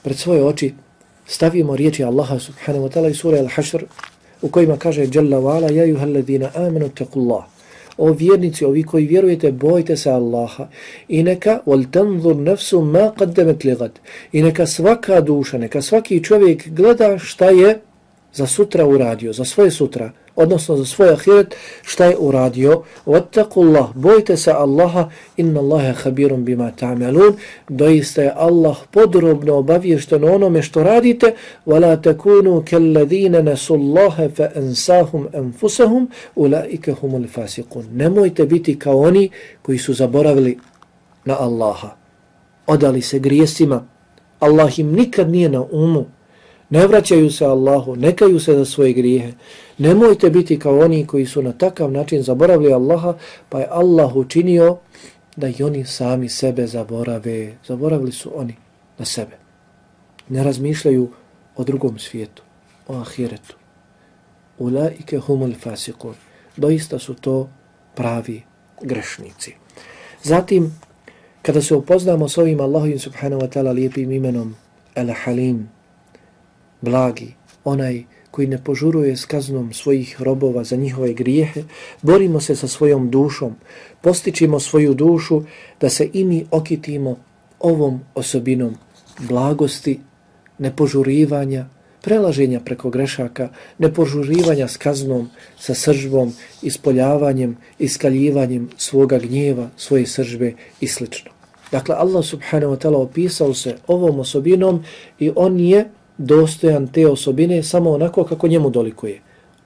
pred 0.03 0.17
svoje 0.17 0.43
oči 0.43 0.73
stavimo 1.25 1.75
riječi 1.75 2.03
Allaha 2.03 2.39
subhanahu 2.39 2.85
wa 2.85 2.91
ta'ala 2.93 3.09
i 3.09 3.13
sura 3.13 3.37
Al-Hashr 3.37 3.83
u 4.41 4.49
kojima 4.49 4.77
kaže 4.77 5.07
Jalla 5.13 5.37
wa'ala 5.37 5.71
ja 5.73 5.85
juha 5.85 6.05
amanu 6.55 6.89
taqullah 6.89 7.43
o 7.99 8.13
vjernici, 8.13 8.65
ovi 8.65 8.83
koji 8.83 9.05
vjerujete, 9.07 9.51
bojte 9.51 9.97
se 9.97 10.09
Allaha. 10.09 10.67
I 11.07 11.23
neka 11.23 11.59
wal 11.65 11.85
tanzur 11.91 12.35
nafsu 12.35 12.81
ma 12.81 13.11
qaddamat 13.17 13.65
ligad 13.65 13.99
i 14.31 14.41
neka 14.41 14.65
svaka 14.65 15.21
duša, 15.21 15.57
neka 15.57 15.81
svaki 15.81 16.23
čovjek 16.23 16.67
gleda 16.67 17.17
šta 17.17 17.49
je 17.49 17.79
za 18.33 18.47
sutra 18.47 18.85
uradio, 18.85 19.33
za 19.33 19.45
svoje 19.45 19.71
sutra, 19.71 20.11
odnosno 20.39 20.75
za 20.75 20.85
svoj 20.85 21.09
ahiret, 21.09 21.55
šta 21.81 22.05
je 22.05 22.17
uradio. 22.19 22.83
Wattaqullah, 23.05 23.93
bojte 23.93 24.37
se 24.37 24.51
Allaha, 24.51 25.09
inna 25.37 25.59
Allahe 25.59 25.93
habirum 26.03 26.45
bima 26.45 26.71
ta'malun, 26.71 27.33
doista 27.69 28.21
je 28.21 28.33
Allah 28.35 28.77
podrobno 28.91 29.55
obavješten 29.55 30.23
onome 30.23 30.61
što 30.61 30.83
radite, 30.83 31.33
وَلَا 31.67 31.95
تَكُونُوا 31.95 32.63
كَلَّذِينَ 32.63 33.35
نَسُوا 33.51 33.77
اللَّهَ 33.77 34.15
فَأَنْسَاهُمْ 34.37 35.21
أَنْفُسَهُمْ 35.41 36.07
أُولَئِكَ 36.37 36.89
هُمُ 36.89 37.15
الْفَاسِقُونَ 37.23 37.85
Nemojte 37.93 38.45
biti 38.45 38.79
kao 38.79 38.97
oni 38.97 39.29
koji 39.61 39.77
su 39.77 39.93
zaboravili 39.93 40.57
na 41.25 41.35
Allaha. 41.39 41.95
Odali 42.67 43.01
se 43.01 43.19
grijesima. 43.19 43.85
Allah 44.39 44.79
im 44.79 44.91
nikad 44.91 45.29
nije 45.29 45.49
na 45.49 45.61
umu 45.71 46.05
ne 46.69 46.87
vraćaju 46.87 47.31
se 47.31 47.45
Allahu, 47.45 47.95
nekaju 47.95 48.39
se 48.39 48.53
za 48.53 48.65
svoje 48.65 48.93
grijehe. 48.93 49.31
Nemojte 49.77 50.29
biti 50.29 50.59
kao 50.59 50.79
oni 50.79 51.07
koji 51.07 51.25
su 51.25 51.41
na 51.41 51.51
takav 51.51 51.91
način 51.91 52.23
zaboravili 52.23 52.73
Allaha, 52.73 53.13
pa 53.49 53.59
je 53.59 53.67
Allah 53.69 54.15
učinio 54.15 54.77
da 55.35 55.47
i 55.47 55.63
oni 55.63 55.85
sami 55.85 56.29
sebe 56.29 56.67
zaborave. 56.67 57.57
Zaboravili 57.67 58.11
su 58.11 58.31
oni 58.35 58.55
na 58.97 59.05
sebe. 59.05 59.37
Ne 60.29 60.43
razmišljaju 60.43 61.09
o 61.55 61.63
drugom 61.63 61.99
svijetu, 61.99 62.43
o 62.87 62.95
ahiretu. 62.95 63.55
Ulaike 64.57 65.17
humul 65.17 65.53
fasikun. 65.59 66.13
Doista 66.57 66.99
su 66.99 67.13
to 67.13 67.49
pravi 67.95 68.41
grešnici. 68.81 69.53
Zatim, 70.23 70.79
kada 71.41 71.61
se 71.61 71.75
upoznamo 71.75 72.29
s 72.29 72.37
ovim 72.37 72.59
Allahovim 72.59 72.99
subhanahu 72.99 73.41
wa 73.41 73.47
ta'ala 73.47 73.71
lijepim 73.73 74.11
imenom 74.11 74.55
Al-Halim, 74.95 75.63
blagi, 76.81 77.33
onaj 77.63 78.03
koji 78.31 78.47
ne 78.47 78.63
požuruje 78.63 79.17
s 79.17 79.25
kaznom 79.25 79.73
svojih 79.73 80.21
robova 80.21 80.63
za 80.63 80.75
njihove 80.75 81.13
grijehe, 81.13 81.63
borimo 82.01 82.39
se 82.39 82.55
sa 82.55 82.67
svojom 82.67 83.09
dušom, 83.09 83.55
postičimo 84.01 84.59
svoju 84.59 84.93
dušu 84.93 85.43
da 85.81 85.89
se 85.89 86.09
i 86.13 86.23
mi 86.23 86.45
okitimo 86.51 87.17
ovom 87.59 87.99
osobinom 88.15 88.75
blagosti, 89.19 89.99
nepožurivanja, 90.57 91.65
prelaženja 92.01 92.59
preko 92.59 92.89
grešaka, 92.89 93.49
nepožurivanja 93.77 94.67
s 94.67 94.77
kaznom, 94.77 95.29
sa 95.59 95.73
sržbom, 95.73 96.33
ispoljavanjem, 96.61 97.57
iskaljivanjem 97.79 98.69
svoga 98.77 99.19
gnjeva, 99.19 99.69
svoje 99.77 100.05
sržbe 100.05 100.53
i 100.79 100.87
sl. 100.87 101.05
Dakle, 101.71 101.95
Allah 101.95 102.25
subhanahu 102.25 102.73
wa 102.73 102.79
ta'ala 102.79 102.97
opisao 102.97 103.53
se 103.53 103.77
ovom 103.87 104.19
osobinom 104.19 104.83
i 105.19 105.31
on 105.35 105.59
je 105.59 105.89
dostojan 106.19 106.87
te 106.87 107.07
osobine 107.07 107.63
samo 107.63 107.91
onako 107.91 108.23
kako 108.23 108.47
njemu 108.47 108.69
dolikuje. 108.69 109.21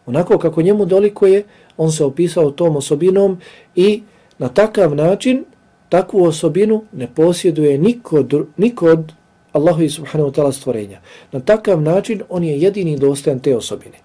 Onako 0.05 0.37
kako 0.37 0.61
njemu 0.61 0.85
dolikuje, 0.85 1.43
on 1.77 1.91
se 1.91 2.05
opisao 2.05 2.51
tom 2.51 2.75
osobinom 2.75 3.37
i 3.75 4.03
na 4.37 4.49
takav 4.49 4.95
način 4.95 5.45
takvu 5.89 6.23
osobinu 6.23 6.83
ne 6.91 7.07
posjeduje 7.15 7.77
niko, 7.77 8.23
niko 8.57 8.87
od 8.87 9.11
Allahu 9.51 9.81
i 9.81 9.89
subhanahu 9.89 10.31
wa 10.31 10.35
ta'ala 10.35 10.51
stvorenja. 10.51 10.99
Na 11.31 11.39
takav 11.39 11.81
način 11.81 12.21
on 12.29 12.43
je 12.43 12.61
jedini 12.61 12.97
dostojan 12.97 13.39
te 13.39 13.55
osobine. 13.55 13.97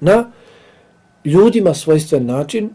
Na 0.00 0.30
ljudima 1.24 1.74
svojstven 1.74 2.26
način 2.26 2.70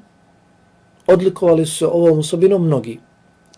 odlikovali 1.07 1.65
su 1.65 1.75
se 1.77 1.87
ovom 1.87 2.19
osobinom 2.19 2.65
mnogi. 2.65 2.99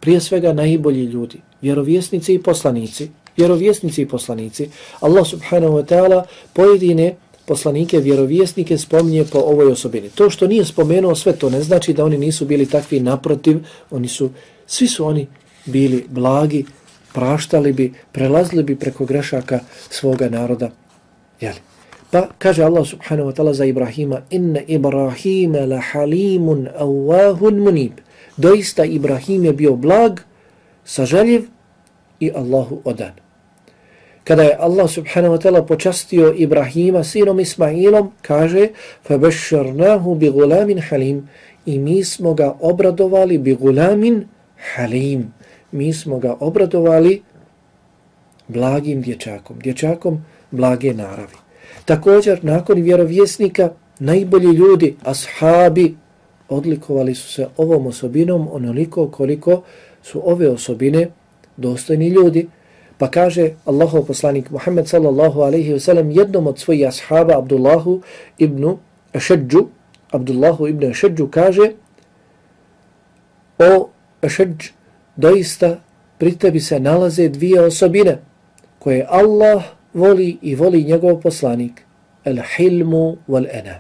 Prije 0.02 0.20
svega 0.20 0.54
najbolji 0.54 1.04
ljudi, 1.04 1.42
vjerovjesnici 1.62 2.34
i 2.34 2.42
poslanici, 2.42 3.10
vjerovjesnici 3.38 4.02
i 4.02 4.08
poslanici. 4.08 4.70
Allah 5.00 5.28
subhanahu 5.28 5.74
wa 5.74 5.86
ta'ala 5.86 6.24
pojedine 6.54 7.16
poslanike, 7.46 8.00
vjerovjesnike 8.00 8.78
spominje 8.78 9.26
po 9.32 9.40
ovoj 9.40 9.72
osobini. 9.72 10.10
To 10.10 10.30
što 10.30 10.48
nije 10.48 10.66
spomenuo 10.66 11.16
sve 11.16 11.34
to 11.34 11.50
ne 11.50 11.62
znači 11.62 11.94
da 11.94 12.06
oni 12.06 12.18
nisu 12.18 12.46
bili 12.46 12.66
takvi 12.66 13.00
naprotiv, 13.00 13.60
oni 13.92 14.08
su, 14.08 14.30
svi 14.68 14.88
su 14.88 15.06
oni 15.06 15.28
bili 15.66 16.06
blagi, 16.10 16.66
praštali 17.14 17.74
bi, 17.74 17.94
prelazili 18.12 18.64
bi 18.64 18.76
preko 18.76 19.06
grešaka 19.06 19.60
svoga 19.90 20.30
naroda. 20.30 20.72
Jeli? 21.42 21.60
Pa 22.12 22.28
kaže 22.38 22.64
Allah 22.64 22.88
subhanahu 22.88 23.30
wa 23.30 23.36
ta'ala 23.36 23.54
za 23.54 23.66
Ibrahima 23.66 24.22
inna 24.30 24.62
Ibrahima 24.68 25.66
la 25.66 25.82
halimun 25.82 26.68
awahun 26.80 27.60
munib. 27.60 27.92
Doista 28.38 28.86
Ibrahim 28.86 29.46
je 29.46 29.54
bio 29.54 29.76
blag, 29.76 30.20
sažaljiv 30.86 31.48
i 32.20 32.32
Allahu 32.36 32.82
odan 32.84 33.25
kada 34.25 34.43
je 34.43 34.57
Allah 34.59 34.89
subhanahu 34.89 35.35
wa 35.37 35.41
ta'ala 35.41 35.63
počastio 35.67 36.35
Ibrahima 36.37 37.05
sinom 37.05 37.41
Ismailom, 37.41 38.13
kaže 38.23 38.71
فَبَشَّرْنَاهُ 39.09 40.05
بِغُلَامٍ 40.05 40.69
حَلِيمٍ 40.81 41.19
I 41.67 41.79
mi 41.79 42.05
smo 42.05 42.35
ga 42.35 42.57
obradovali 42.61 43.39
بِغُلَامٍ 43.39 44.25
halim. 44.61 45.33
Mi 45.73 45.93
smo 45.93 46.19
ga 46.19 46.37
obradovali 46.41 47.23
blagim 48.49 49.03
dječakom, 49.03 49.59
dječakom 49.59 50.25
blage 50.51 50.95
naravi. 50.95 51.37
Također, 51.85 52.45
nakon 52.45 52.83
vjerovjesnika, 52.83 53.71
najbolji 53.99 54.53
ljudi, 54.53 54.97
ashabi, 55.03 55.97
odlikovali 56.49 57.15
su 57.15 57.33
se 57.33 57.47
ovom 57.57 57.87
osobinom 57.87 58.49
onoliko 58.53 59.09
koliko 59.09 59.63
su 60.03 60.31
ove 60.31 60.49
osobine 60.49 61.09
dostojni 61.57 62.09
ljudi. 62.09 62.49
Pa 62.98 63.12
kaže 63.12 63.60
Allahov 63.66 64.08
poslanik 64.08 64.52
Muhammed 64.52 64.88
sallallahu 64.88 65.44
alaihi 65.44 65.76
wa 65.76 65.80
sallam 65.80 66.12
jednom 66.12 66.48
od 66.48 66.60
svojih 66.60 66.88
ashaba 66.88 67.38
Abdullahu 67.38 68.02
ibn 68.38 68.78
Ašedžu, 69.14 69.68
Abdullahu 70.12 70.68
ibn 70.68 70.92
Ašedžu 70.92 71.28
kaže 71.28 71.76
o 73.60 73.90
Ašedž 74.24 74.72
doista 75.16 75.80
pri 76.18 76.36
tebi 76.36 76.60
se 76.60 76.80
nalaze 76.80 77.30
dvije 77.30 77.62
osobine 77.62 78.18
koje 78.80 79.08
Allah 79.10 79.64
voli 79.94 80.38
i 80.42 80.56
voli 80.56 80.84
njegov 80.84 81.20
poslanik 81.22 81.82
el 82.26 82.40
hilmu 82.56 83.18
wal 83.28 83.48
ena. 83.52 83.80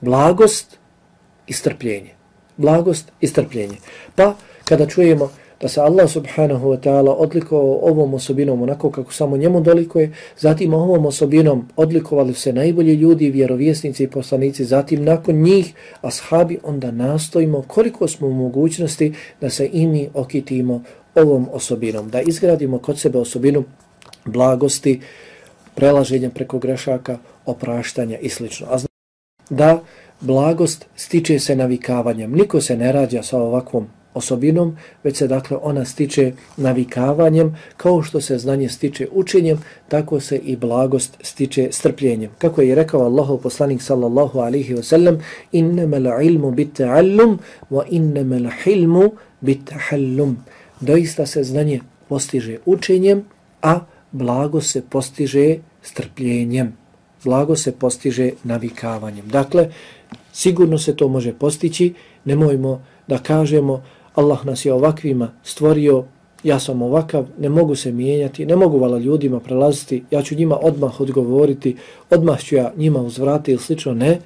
Blagost 0.00 0.78
i 1.46 1.52
strpljenje. 1.52 2.14
Blagost 2.56 3.12
i 3.20 3.26
strpljenje. 3.26 3.76
Pa 4.14 4.34
kada 4.64 4.86
čujemo 4.86 5.30
da 5.60 5.68
se 5.68 5.80
Allah 5.80 6.10
subhanahu 6.10 6.68
wa 6.68 6.80
ta'ala 6.80 7.14
odlikovao 7.18 7.78
ovom 7.82 8.14
osobinom 8.14 8.62
onako 8.62 8.90
kako 8.90 9.12
samo 9.12 9.36
njemu 9.36 9.60
dolikuje, 9.60 10.12
zatim 10.38 10.74
ovom 10.74 11.06
osobinom 11.06 11.68
odlikovali 11.76 12.34
se 12.34 12.52
najbolji 12.52 12.94
ljudi, 12.94 13.30
vjerovjesnici 13.30 14.04
i 14.04 14.10
poslanici, 14.10 14.64
zatim 14.64 15.04
nakon 15.04 15.34
njih 15.34 15.74
ashabi, 16.00 16.58
onda 16.62 16.90
nastojimo 16.90 17.62
koliko 17.66 18.08
smo 18.08 18.26
u 18.26 18.32
mogućnosti 18.32 19.12
da 19.40 19.50
se 19.50 19.70
i 19.72 19.86
mi 19.86 20.08
okitimo 20.14 20.82
ovom 21.14 21.48
osobinom, 21.52 22.10
da 22.10 22.20
izgradimo 22.20 22.78
kod 22.78 22.98
sebe 22.98 23.18
osobinu 23.18 23.64
blagosti, 24.24 25.00
prelaženja 25.74 26.30
preko 26.30 26.58
grešaka, 26.58 27.18
opraštanja 27.46 28.18
i 28.18 28.28
sl. 28.28 28.44
A 28.44 28.78
znači 28.78 28.88
da 29.50 29.80
blagost 30.20 30.86
stiče 30.96 31.38
se 31.38 31.56
navikavanjem. 31.56 32.32
Niko 32.32 32.60
se 32.60 32.76
ne 32.76 32.92
rađa 32.92 33.22
sa 33.22 33.38
ovakvom 33.38 33.86
osobinom, 34.18 34.76
već 35.04 35.16
se 35.16 35.28
dakle 35.28 35.56
ona 35.62 35.84
stiče 35.84 36.32
navikavanjem, 36.56 37.56
kao 37.76 38.02
što 38.02 38.20
se 38.20 38.38
znanje 38.38 38.68
stiče 38.68 39.08
učenjem, 39.12 39.58
tako 39.88 40.20
se 40.20 40.36
i 40.36 40.56
blagost 40.56 41.16
stiče 41.22 41.68
strpljenjem. 41.72 42.30
Kako 42.38 42.62
je 42.62 42.74
rekao 42.74 43.00
Allahu 43.00 43.38
poslanik 43.38 43.82
sallallahu 43.82 44.38
alihi 44.38 44.74
wasallam, 44.74 45.20
innamal 45.52 46.22
ilmu 46.22 46.50
bit 46.50 46.80
ta'allum, 46.80 47.38
wa 47.70 47.82
innamal 47.88 48.50
hilmu 48.64 49.10
bit 49.40 49.70
ta'allum. 49.70 50.34
Doista 50.80 51.26
se 51.26 51.44
znanje 51.44 51.80
postiže 52.08 52.58
učenjem, 52.66 53.24
a 53.62 53.80
blago 54.12 54.60
se 54.60 54.82
postiže 54.82 55.56
strpljenjem. 55.82 56.72
Blago 57.24 57.56
se 57.56 57.72
postiže 57.72 58.30
navikavanjem. 58.44 59.28
Dakle, 59.28 59.68
sigurno 60.32 60.78
se 60.78 60.96
to 60.96 61.08
može 61.08 61.32
postići, 61.32 61.94
nemojmo 62.24 62.82
da 63.08 63.18
kažemo 63.18 63.82
Allah 64.14 64.46
nas 64.46 64.64
je 64.64 64.72
ovakvima 64.72 65.30
stvorio, 65.42 66.04
ja 66.44 66.60
sam 66.60 66.82
ovakav, 66.82 67.26
ne 67.38 67.48
mogu 67.48 67.74
se 67.74 67.92
mijenjati, 67.92 68.46
ne 68.46 68.56
mogu 68.56 68.78
vala 68.78 68.98
ljudima 68.98 69.40
prelaziti, 69.40 70.04
ja 70.10 70.22
ću 70.22 70.34
njima 70.34 70.58
odmah 70.62 71.00
odgovoriti, 71.00 71.76
odmah 72.10 72.40
ću 72.40 72.56
ja 72.56 72.72
njima 72.76 73.00
uzvrati 73.00 73.50
ili 73.50 73.60
slično, 73.60 73.94
ne. 73.94 74.20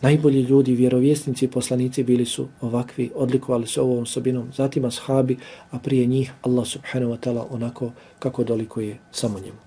Najbolji 0.00 0.40
ljudi, 0.40 0.74
vjerovjesnici 0.74 1.44
i 1.44 1.48
poslanici 1.48 2.02
bili 2.02 2.24
su 2.24 2.48
ovakvi, 2.60 3.10
odlikovali 3.14 3.66
se 3.66 3.80
ovom 3.80 4.02
osobinom, 4.02 4.52
zatim 4.56 4.84
ashabi, 4.84 5.36
a 5.70 5.78
prije 5.78 6.06
njih 6.06 6.32
Allah 6.42 6.66
subhanahu 6.66 7.12
wa 7.12 7.18
ta'ala 7.18 7.44
onako 7.50 7.90
kako 8.18 8.44
dolikuje 8.44 8.98
samo 9.10 9.38
njemu. 9.38 9.58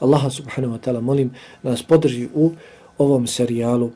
Allaha 0.00 0.30
subhanahu 0.30 0.74
wa 0.74 0.78
ta'ala 0.78 1.00
molim 1.00 1.30
da 1.62 1.70
nas 1.70 1.82
podrži 1.82 2.28
u 2.34 2.50
ovom 2.98 3.26
serijalu 3.26 3.90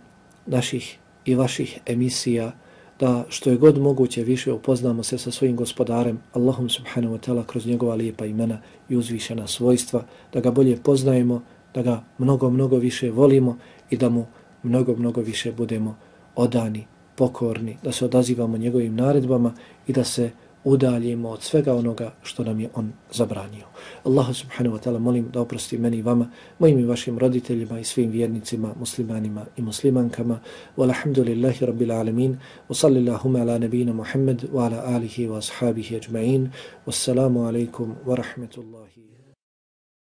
naših 0.47 0.99
i 1.25 1.35
vaših 1.35 1.79
emisija, 1.87 2.53
da 3.01 3.25
što 3.29 3.51
je 3.51 3.57
god 3.57 3.79
moguće 3.79 4.23
više 4.23 4.53
upoznamo 4.53 5.03
se 5.03 5.19
sa 5.19 5.31
svojim 5.31 5.57
gospodarem, 5.57 6.21
Allahom 6.33 6.69
subhanahu 6.69 7.15
wa 7.15 7.19
ta'ala 7.19 7.47
kroz 7.47 7.67
njegova 7.67 7.95
lijepa 7.95 8.27
imena 8.27 8.59
i 8.89 8.97
uzvišena 8.97 9.47
svojstva, 9.47 10.05
da 10.33 10.41
ga 10.41 10.51
bolje 10.51 10.77
poznajemo, 10.83 11.43
da 11.75 11.83
ga 11.83 12.05
mnogo, 12.19 12.51
mnogo 12.51 12.77
više 12.77 13.11
volimo 13.11 13.59
i 13.91 13.97
da 13.97 14.09
mu 14.09 14.27
mnogo, 14.63 14.97
mnogo 14.97 15.21
više 15.21 15.53
budemo 15.53 15.97
odani, 16.35 16.87
pokorni, 17.17 17.77
da 17.83 17.93
se 17.93 18.05
odazivamo 18.05 18.57
njegovim 18.57 18.95
naredbama 18.95 19.55
i 19.87 19.93
da 19.93 20.05
se 20.05 20.31
udaljimo 20.67 21.29
od 21.31 21.43
svega 21.43 21.75
onoga 21.75 22.13
što 22.23 22.45
nam 22.45 22.61
je 22.61 22.69
on 22.75 22.93
zabranio. 23.13 23.67
Allah 24.05 24.37
subhanahu 24.37 24.77
wa 24.77 24.81
ta'ala 24.83 24.99
molim 24.99 25.31
da 25.33 25.41
oprosti 25.41 25.79
meni 25.79 25.97
i 25.97 26.03
vama, 26.03 26.31
mojim 26.59 26.79
i 26.79 26.85
vašim 26.85 27.19
roditeljima 27.19 27.81
i 27.81 27.85
svim 27.85 28.11
vjernicima, 28.11 28.75
muslimanima 28.79 29.47
i 29.57 29.63
muslimankama. 29.63 30.41
Walhamdulillahi 30.77 31.67
rabbil 31.67 31.93
alamin. 31.93 32.37
Wa 32.69 32.75
sallillahuma 32.75 33.41
ala 33.41 33.59
nabina 33.59 33.93
Muhammad 33.93 34.43
wa 34.53 34.67
ala 34.67 34.83
alihi 34.87 35.29
wa 35.29 35.39
ashabihi 35.39 35.97
ajma'in. 35.97 36.49
Wassalamu 36.87 37.49
alaikum 37.49 37.95
wa 38.07 38.17
rahmetullahi 38.17 39.16